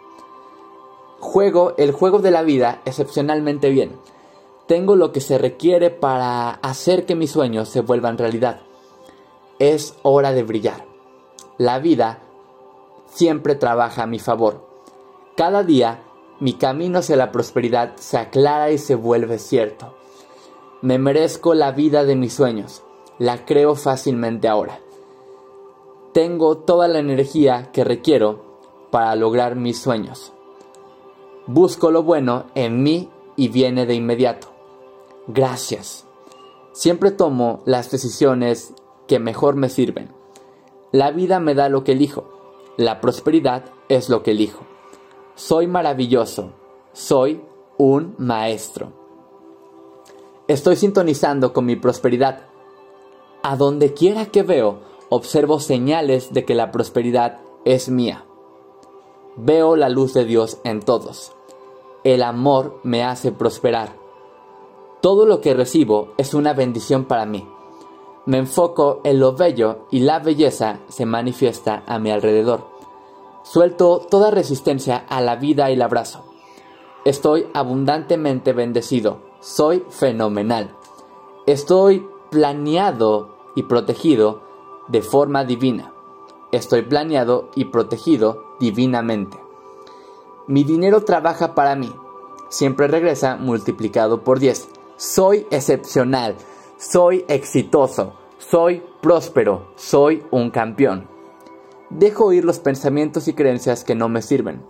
Juego 1.21 1.75
el 1.79 1.93
juego 1.93 2.19
de 2.19 2.33
la 2.33 2.43
vida 2.43 2.83
excepcionalmente 2.85 3.71
bien. 3.71 3.93
Tengo 4.67 4.97
lo 4.97 5.13
que 5.13 5.21
se 5.21 5.39
requiere 5.39 5.91
para 5.91 6.51
hacer 6.51 7.07
que 7.07 7.15
mis 7.15 7.31
sueños 7.31 7.69
se 7.69 7.83
vuelvan 7.83 8.19
realidad. 8.19 8.63
Es 9.61 9.95
hora 10.03 10.33
de 10.33 10.43
brillar. 10.43 10.87
La 11.59 11.79
vida 11.81 12.21
siempre 13.05 13.55
trabaja 13.55 14.05
a 14.05 14.07
mi 14.07 14.19
favor. 14.19 14.67
Cada 15.37 15.65
día 15.65 16.03
mi 16.41 16.55
camino 16.55 17.01
hacia 17.01 17.17
la 17.17 17.31
prosperidad 17.31 17.97
se 17.97 18.17
aclara 18.17 18.71
y 18.71 18.79
se 18.79 18.95
vuelve 18.95 19.39
cierto. 19.39 19.95
Me 20.81 20.99
merezco 20.99 21.53
la 21.53 21.73
vida 21.73 22.05
de 22.05 22.17
mis 22.17 22.33
sueños. 22.33 22.83
La 23.19 23.45
creo 23.45 23.75
fácilmente 23.75 24.49
ahora. 24.49 24.81
Tengo 26.15 26.57
toda 26.57 26.89
la 26.89 26.99
energía 26.99 27.71
que 27.71 27.85
requiero 27.85 28.59
para 28.91 29.15
lograr 29.15 29.57
mis 29.57 29.79
sueños. 29.79 30.33
Busco 31.47 31.91
lo 31.91 32.03
bueno 32.03 32.47
en 32.55 32.83
mí 32.83 33.11
y 33.37 33.49
viene 33.49 33.85
de 33.85 33.95
inmediato. 33.95 34.49
Gracias. 35.27 36.07
Siempre 36.73 37.11
tomo 37.11 37.61
las 37.67 37.91
decisiones 37.91 38.73
que 39.11 39.19
mejor 39.19 39.57
me 39.57 39.69
sirven. 39.69 40.09
La 40.93 41.11
vida 41.11 41.41
me 41.41 41.57
da 41.57 41.69
lo 41.69 41.83
que 41.83 41.91
elijo. 41.91 42.31
La 42.77 43.01
prosperidad 43.01 43.65
es 43.89 44.09
lo 44.09 44.23
que 44.23 44.31
elijo. 44.31 44.61
Soy 45.35 45.67
maravilloso. 45.67 46.53
Soy 46.93 47.43
un 47.77 48.15
maestro. 48.19 48.93
Estoy 50.47 50.77
sintonizando 50.77 51.53
con 51.53 51.65
mi 51.65 51.75
prosperidad. 51.75 52.43
A 53.43 53.57
donde 53.57 53.95
quiera 53.95 54.27
que 54.27 54.45
veo, 54.45 54.79
observo 55.09 55.59
señales 55.59 56.33
de 56.33 56.45
que 56.45 56.55
la 56.55 56.71
prosperidad 56.71 57.41
es 57.65 57.89
mía. 57.89 58.25
Veo 59.35 59.75
la 59.75 59.89
luz 59.89 60.15
de 60.15 60.25
Dios 60.25 60.59
en 60.63 60.79
todos. 60.79 61.33
El 62.05 62.23
amor 62.23 62.79
me 62.85 63.03
hace 63.03 63.33
prosperar. 63.33 63.97
Todo 65.01 65.27
lo 65.27 65.41
que 65.41 65.53
recibo 65.53 66.13
es 66.17 66.33
una 66.33 66.53
bendición 66.53 67.07
para 67.07 67.27
mí. 67.27 67.45
Me 68.27 68.39
enfoco 68.39 69.01
en 69.05 69.19
lo 69.19 69.35
bello 69.35 69.87
y 69.91 70.01
la 70.01 70.19
belleza 70.19 70.81
se 70.89 71.07
manifiesta 71.07 71.83
a 71.87 71.99
mi 71.99 72.11
alrededor. 72.11 72.67
Suelto 73.43 74.07
toda 74.11 74.31
resistencia 74.31 74.97
a 75.09 75.21
la 75.21 75.37
vida 75.37 75.71
y 75.71 75.75
el 75.75 75.83
abrazo. 75.83 76.25
Estoy 77.05 77.47
abundantemente 77.55 78.53
bendecido. 78.53 79.19
Soy 79.41 79.85
fenomenal. 79.89 80.77
Estoy 81.47 82.07
planeado 82.31 83.39
y 83.57 83.63
protegido 83.63 84.43
de 84.89 85.01
forma 85.01 85.45
divina. 85.45 85.93
Estoy 86.53 86.83
planeado 86.83 87.49
y 87.55 87.67
protegido 87.67 88.45
divinamente. 88.61 89.39
Mi 90.47 90.65
dinero 90.65 91.05
trabaja 91.05 91.55
para 91.55 91.75
mí. 91.75 91.93
Siempre 92.51 92.89
regresa 92.89 93.37
multiplicado 93.37 94.23
por 94.23 94.39
10. 94.39 94.69
Soy 94.97 95.47
excepcional. 95.51 96.37
Soy 96.81 97.27
exitoso. 97.29 98.15
Soy 98.39 98.83
próspero. 99.03 99.67
Soy 99.77 100.23
un 100.31 100.49
campeón. 100.49 101.09
Dejo 101.91 102.33
ir 102.33 102.47
los 102.47 102.59
pensamientos 102.59 103.29
y 103.29 103.35
creencias 103.35 103.85
que 103.85 103.95
no 103.95 104.09
me 104.09 104.23
sirven. 104.23 104.63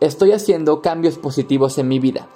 Estoy 0.00 0.32
haciendo 0.32 0.80
cambios 0.80 1.18
positivos 1.18 1.76
en 1.76 1.86
mi 1.86 1.98
vida, 1.98 2.28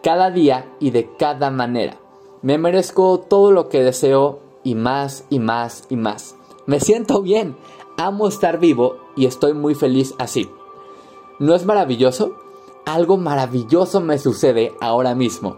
cada 0.00 0.30
día 0.30 0.72
y 0.78 0.92
de 0.92 1.10
cada 1.16 1.50
manera. 1.50 1.98
Me 2.40 2.56
merezco 2.56 3.18
todo 3.18 3.50
lo 3.50 3.68
que 3.68 3.82
deseo 3.82 4.38
y 4.62 4.76
más 4.76 5.24
y 5.28 5.40
más 5.40 5.82
y 5.90 5.96
más. 5.96 6.36
Me 6.66 6.78
siento 6.78 7.22
bien, 7.22 7.56
amo 7.96 8.28
estar 8.28 8.60
vivo 8.60 8.98
y 9.16 9.26
estoy 9.26 9.54
muy 9.54 9.74
feliz 9.74 10.14
así. 10.18 10.48
¿No 11.40 11.52
es 11.56 11.66
maravilloso? 11.66 12.36
Algo 12.84 13.16
maravilloso 13.16 14.00
me 14.00 14.18
sucede 14.20 14.72
ahora 14.80 15.16
mismo. 15.16 15.56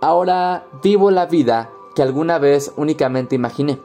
Ahora 0.00 0.68
vivo 0.80 1.10
la 1.10 1.26
vida 1.26 1.73
que 1.94 2.02
alguna 2.02 2.38
vez 2.38 2.72
únicamente 2.76 3.34
imaginé. 3.34 3.80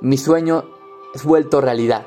Mi 0.00 0.18
sueño 0.18 0.64
es 1.14 1.24
vuelto 1.24 1.60
realidad. 1.60 2.06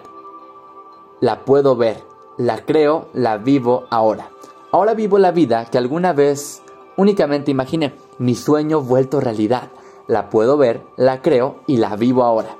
La 1.20 1.46
puedo 1.46 1.76
ver, 1.76 2.04
la 2.38 2.66
creo, 2.66 3.08
la 3.14 3.38
vivo 3.38 3.86
ahora. 3.90 4.30
Ahora 4.72 4.94
vivo 4.94 5.18
la 5.18 5.32
vida 5.32 5.66
que 5.66 5.78
alguna 5.78 6.14
vez 6.14 6.62
únicamente 6.98 7.52
imaginé. 7.52 7.96
Mi 8.20 8.36
sueño 8.36 8.82
vuelto 8.82 9.20
realidad. 9.20 9.72
La 10.08 10.30
puedo 10.30 10.58
ver, 10.58 10.84
la 10.96 11.22
creo 11.22 11.62
y 11.66 11.78
la 11.78 11.96
vivo 11.96 12.24
ahora. 12.24 12.56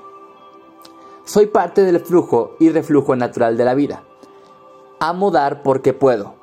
Soy 1.24 1.46
parte 1.46 1.82
del 1.82 2.00
flujo 2.00 2.56
y 2.58 2.70
reflujo 2.70 3.14
natural 3.14 3.56
de 3.56 3.64
la 3.64 3.74
vida. 3.74 4.02
Amo 4.98 5.30
dar 5.30 5.62
porque 5.62 5.92
puedo. 5.92 6.34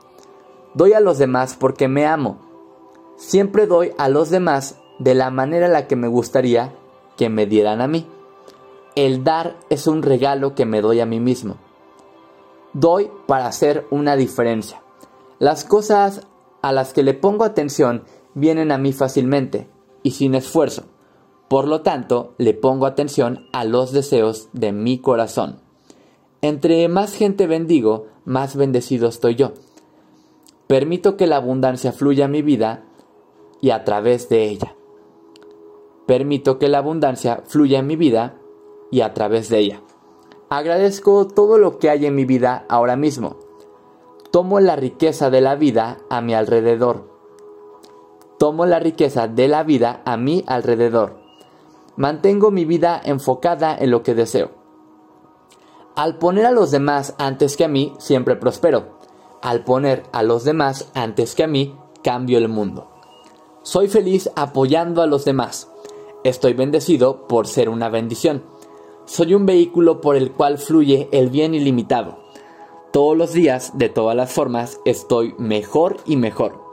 Doy 0.73 0.93
a 0.93 0.99
los 0.99 1.17
demás 1.17 1.55
porque 1.59 1.87
me 1.87 2.05
amo. 2.05 2.37
Siempre 3.17 3.65
doy 3.67 3.93
a 3.97 4.09
los 4.09 4.29
demás 4.29 4.77
de 4.99 5.15
la 5.15 5.29
manera 5.29 5.65
en 5.65 5.73
la 5.73 5.87
que 5.87 5.95
me 5.95 6.07
gustaría 6.07 6.73
que 7.17 7.29
me 7.29 7.45
dieran 7.45 7.81
a 7.81 7.87
mí. 7.87 8.07
El 8.95 9.23
dar 9.23 9.57
es 9.69 9.87
un 9.87 10.03
regalo 10.03 10.55
que 10.55 10.65
me 10.65 10.81
doy 10.81 10.99
a 10.99 11.05
mí 11.05 11.19
mismo. 11.19 11.57
Doy 12.73 13.09
para 13.27 13.47
hacer 13.47 13.85
una 13.89 14.15
diferencia. 14.15 14.81
Las 15.39 15.65
cosas 15.65 16.27
a 16.61 16.71
las 16.71 16.93
que 16.93 17.03
le 17.03 17.13
pongo 17.13 17.43
atención 17.43 18.03
vienen 18.33 18.71
a 18.71 18.77
mí 18.77 18.93
fácilmente 18.93 19.69
y 20.03 20.11
sin 20.11 20.35
esfuerzo. 20.35 20.83
Por 21.49 21.67
lo 21.67 21.81
tanto, 21.81 22.33
le 22.37 22.53
pongo 22.53 22.85
atención 22.85 23.47
a 23.53 23.65
los 23.65 23.91
deseos 23.91 24.49
de 24.53 24.71
mi 24.71 24.99
corazón. 24.99 25.59
Entre 26.41 26.87
más 26.87 27.13
gente 27.13 27.47
bendigo, 27.47 28.07
más 28.23 28.55
bendecido 28.55 29.07
estoy 29.07 29.35
yo. 29.35 29.53
Permito 30.67 31.17
que 31.17 31.27
la 31.27 31.37
abundancia 31.37 31.91
fluya 31.91 32.25
a 32.25 32.29
mi 32.29 32.41
vida 32.41 32.85
y 33.61 33.69
a 33.69 33.83
través 33.83 34.29
de 34.29 34.49
ella. 34.49 34.75
Permito 36.05 36.59
que 36.59 36.69
la 36.69 36.79
abundancia 36.79 37.43
fluya 37.45 37.79
en 37.79 37.87
mi 37.87 37.95
vida 37.95 38.37
y 38.91 39.01
a 39.01 39.13
través 39.13 39.49
de 39.49 39.59
ella. 39.59 39.81
Agradezco 40.49 41.27
todo 41.27 41.57
lo 41.57 41.79
que 41.79 41.89
hay 41.89 42.05
en 42.05 42.15
mi 42.15 42.25
vida 42.25 42.65
ahora 42.69 42.95
mismo. 42.95 43.37
Tomo 44.31 44.59
la 44.59 44.75
riqueza 44.75 45.29
de 45.29 45.41
la 45.41 45.55
vida 45.55 45.97
a 46.09 46.21
mi 46.21 46.33
alrededor. 46.35 47.09
Tomo 48.37 48.65
la 48.65 48.79
riqueza 48.79 49.27
de 49.27 49.47
la 49.47 49.63
vida 49.63 50.01
a 50.05 50.17
mi 50.17 50.43
alrededor. 50.45 51.17
Mantengo 51.95 52.51
mi 52.51 52.65
vida 52.65 53.01
enfocada 53.03 53.75
en 53.75 53.89
lo 53.89 54.03
que 54.03 54.13
deseo. 54.13 54.51
Al 55.95 56.17
poner 56.17 56.45
a 56.45 56.51
los 56.51 56.71
demás 56.71 57.15
antes 57.17 57.55
que 57.55 57.63
a 57.63 57.69
mí, 57.69 57.93
siempre 57.97 58.35
prospero. 58.35 58.99
Al 59.41 59.63
poner 59.63 60.03
a 60.11 60.21
los 60.21 60.43
demás 60.43 60.91
antes 60.93 61.33
que 61.33 61.43
a 61.43 61.47
mí, 61.47 61.75
cambio 62.03 62.37
el 62.37 62.49
mundo. 62.49 62.91
Soy 63.63 63.87
feliz 63.87 64.29
apoyando 64.35 65.01
a 65.01 65.07
los 65.07 65.23
demás. 65.23 65.71
Estoy 66.25 66.53
bendecido 66.53 67.27
por 67.27 67.45
ser 67.45 67.69
una 67.69 67.87
bendición. 67.87 68.41
Soy 69.05 69.35
un 69.35 69.45
vehículo 69.45 70.01
por 70.01 70.15
el 70.15 70.31
cual 70.31 70.57
fluye 70.57 71.07
el 71.11 71.29
bien 71.29 71.53
ilimitado. 71.53 72.17
Todos 72.91 73.15
los 73.15 73.31
días, 73.31 73.77
de 73.77 73.89
todas 73.89 74.15
las 74.15 74.33
formas, 74.33 74.81
estoy 74.85 75.35
mejor 75.37 75.97
y 76.03 76.15
mejor. 76.15 76.63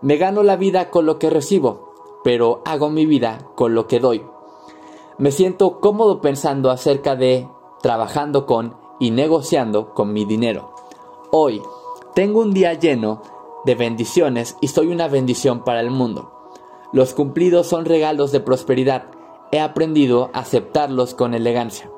Me 0.00 0.16
gano 0.16 0.42
la 0.42 0.56
vida 0.56 0.88
con 0.88 1.04
lo 1.04 1.18
que 1.18 1.28
recibo, 1.28 1.92
pero 2.24 2.62
hago 2.64 2.88
mi 2.88 3.04
vida 3.04 3.50
con 3.54 3.74
lo 3.74 3.86
que 3.86 4.00
doy. 4.00 4.24
Me 5.18 5.30
siento 5.30 5.78
cómodo 5.78 6.22
pensando 6.22 6.70
acerca 6.70 7.16
de, 7.16 7.50
trabajando 7.82 8.46
con 8.46 8.78
y 8.98 9.10
negociando 9.10 9.92
con 9.92 10.14
mi 10.14 10.24
dinero. 10.24 10.74
Hoy 11.32 11.60
tengo 12.14 12.40
un 12.40 12.54
día 12.54 12.72
lleno 12.72 13.20
de 13.66 13.74
bendiciones 13.74 14.56
y 14.62 14.68
soy 14.68 14.86
una 14.86 15.06
bendición 15.06 15.64
para 15.64 15.80
el 15.80 15.90
mundo. 15.90 16.35
Los 16.96 17.12
cumplidos 17.12 17.66
son 17.66 17.84
regalos 17.84 18.32
de 18.32 18.40
prosperidad. 18.40 19.04
He 19.52 19.60
aprendido 19.60 20.30
a 20.32 20.38
aceptarlos 20.38 21.12
con 21.12 21.34
elegancia. 21.34 21.90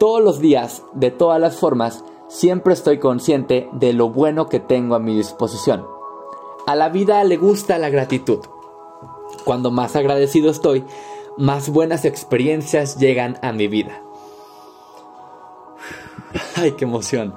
Todos 0.00 0.20
los 0.20 0.40
días, 0.40 0.82
de 0.92 1.12
todas 1.12 1.40
las 1.40 1.54
formas, 1.54 2.04
siempre 2.26 2.74
estoy 2.74 2.98
consciente 2.98 3.68
de 3.74 3.92
lo 3.92 4.08
bueno 4.08 4.48
que 4.48 4.58
tengo 4.58 4.96
a 4.96 4.98
mi 4.98 5.14
disposición. 5.14 5.86
A 6.66 6.74
la 6.74 6.88
vida 6.88 7.22
le 7.22 7.36
gusta 7.36 7.78
la 7.78 7.90
gratitud. 7.90 8.40
Cuando 9.44 9.70
más 9.70 9.94
agradecido 9.94 10.50
estoy, 10.50 10.84
más 11.36 11.68
buenas 11.68 12.04
experiencias 12.04 12.98
llegan 12.98 13.38
a 13.40 13.52
mi 13.52 13.68
vida. 13.68 14.02
Ay, 16.56 16.72
qué 16.72 16.86
emoción. 16.86 17.34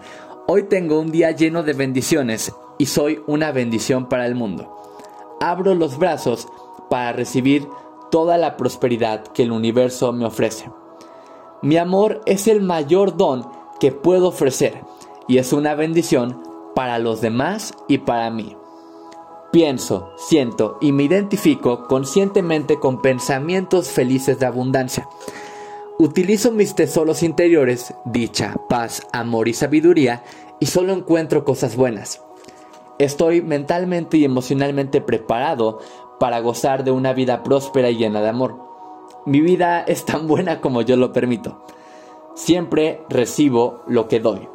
Hoy 0.48 0.64
tengo 0.64 1.00
un 1.00 1.12
día 1.12 1.30
lleno 1.30 1.62
de 1.62 1.74
bendiciones 1.74 2.52
y 2.80 2.88
soy 2.88 3.22
una 3.28 3.52
bendición 3.52 4.10
para 4.10 4.26
el 4.26 4.34
mundo. 4.34 4.80
Abro 5.40 5.76
los 5.76 6.00
brazos 6.00 6.48
para 6.92 7.14
recibir 7.14 7.70
toda 8.12 8.38
la 8.38 8.58
prosperidad 8.58 9.24
que 9.24 9.44
el 9.44 9.54
universo 9.54 10.12
me 10.12 10.26
ofrece. 10.26 10.70
Mi 11.62 11.78
amor 11.78 12.20
es 12.26 12.50
el 12.50 12.60
mayor 12.60 13.16
don 13.16 13.48
que 13.80 13.94
puedo 13.94 14.28
ofrecer 14.28 14.82
y 15.26 15.38
es 15.38 15.54
una 15.54 15.74
bendición 15.74 16.44
para 16.76 17.00
los 17.00 17.22
demás 17.22 17.74
y 17.88 18.00
para 18.00 18.30
mí. 18.30 18.58
Pienso, 19.54 20.12
siento 20.18 20.80
y 20.82 20.92
me 20.92 21.04
identifico 21.04 21.88
conscientemente 21.88 22.78
con 22.78 23.02
pensamientos 23.02 23.88
felices 23.88 24.38
de 24.39 24.48
abundancia. 24.48 25.08
Utilizo 25.98 26.52
mis 26.52 26.76
tesoros 26.76 27.24
interiores, 27.24 27.94
dicha, 28.04 28.56
paz, 28.68 29.08
amor 29.14 29.48
y 29.48 29.54
sabiduría, 29.54 30.26
y 30.60 30.66
solo 30.66 30.92
encuentro 30.92 31.46
cosas 31.46 31.78
buenas. 31.78 32.22
Estoy 33.02 33.42
mentalmente 33.42 34.18
y 34.18 34.26
emocionalmente 34.26 35.02
preparado 35.02 35.80
para 36.22 36.40
gozar 36.40 36.84
de 36.84 36.92
una 36.92 37.14
vida 37.14 37.42
próspera 37.42 37.90
y 37.90 37.98
llena 37.98 38.22
de 38.22 38.30
amor. 38.30 38.56
Mi 39.26 39.42
vida 39.42 39.82
es 39.82 40.06
tan 40.06 40.28
buena 40.28 40.62
como 40.62 40.84
yo 40.84 40.96
lo 40.96 41.12
permito. 41.12 41.64
Siempre 42.36 43.04
recibo 43.10 43.82
lo 43.88 44.08
que 44.08 44.20
doy. 44.20 44.48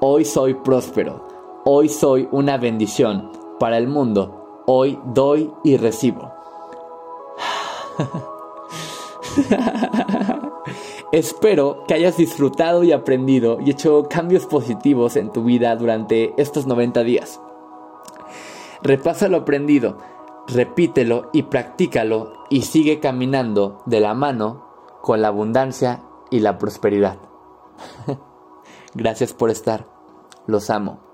Hoy 0.00 0.24
soy 0.24 0.54
próspero. 0.54 1.26
Hoy 1.64 1.88
soy 1.88 2.28
una 2.30 2.58
bendición 2.58 3.32
para 3.58 3.76
el 3.76 3.88
mundo. 3.88 4.62
Hoy 4.66 5.00
doy 5.06 5.50
y 5.64 5.78
recibo. 5.78 6.30
Espero 11.10 11.82
que 11.88 11.94
hayas 11.94 12.18
disfrutado 12.18 12.84
y 12.84 12.92
aprendido 12.92 13.58
y 13.60 13.70
hecho 13.70 14.04
cambios 14.08 14.46
positivos 14.46 15.16
en 15.16 15.32
tu 15.32 15.42
vida 15.42 15.74
durante 15.74 16.40
estos 16.40 16.68
90 16.68 17.02
días. 17.02 17.40
Repasa 18.82 19.28
lo 19.28 19.38
aprendido, 19.38 19.98
repítelo 20.54 21.30
y 21.32 21.44
practícalo 21.44 22.44
y 22.50 22.62
sigue 22.62 23.00
caminando 23.00 23.82
de 23.86 24.00
la 24.00 24.14
mano 24.14 24.66
con 25.02 25.22
la 25.22 25.28
abundancia 25.28 26.02
y 26.30 26.40
la 26.40 26.58
prosperidad. 26.58 27.18
Gracias 28.94 29.32
por 29.32 29.50
estar. 29.50 29.86
Los 30.46 30.70
amo. 30.70 31.09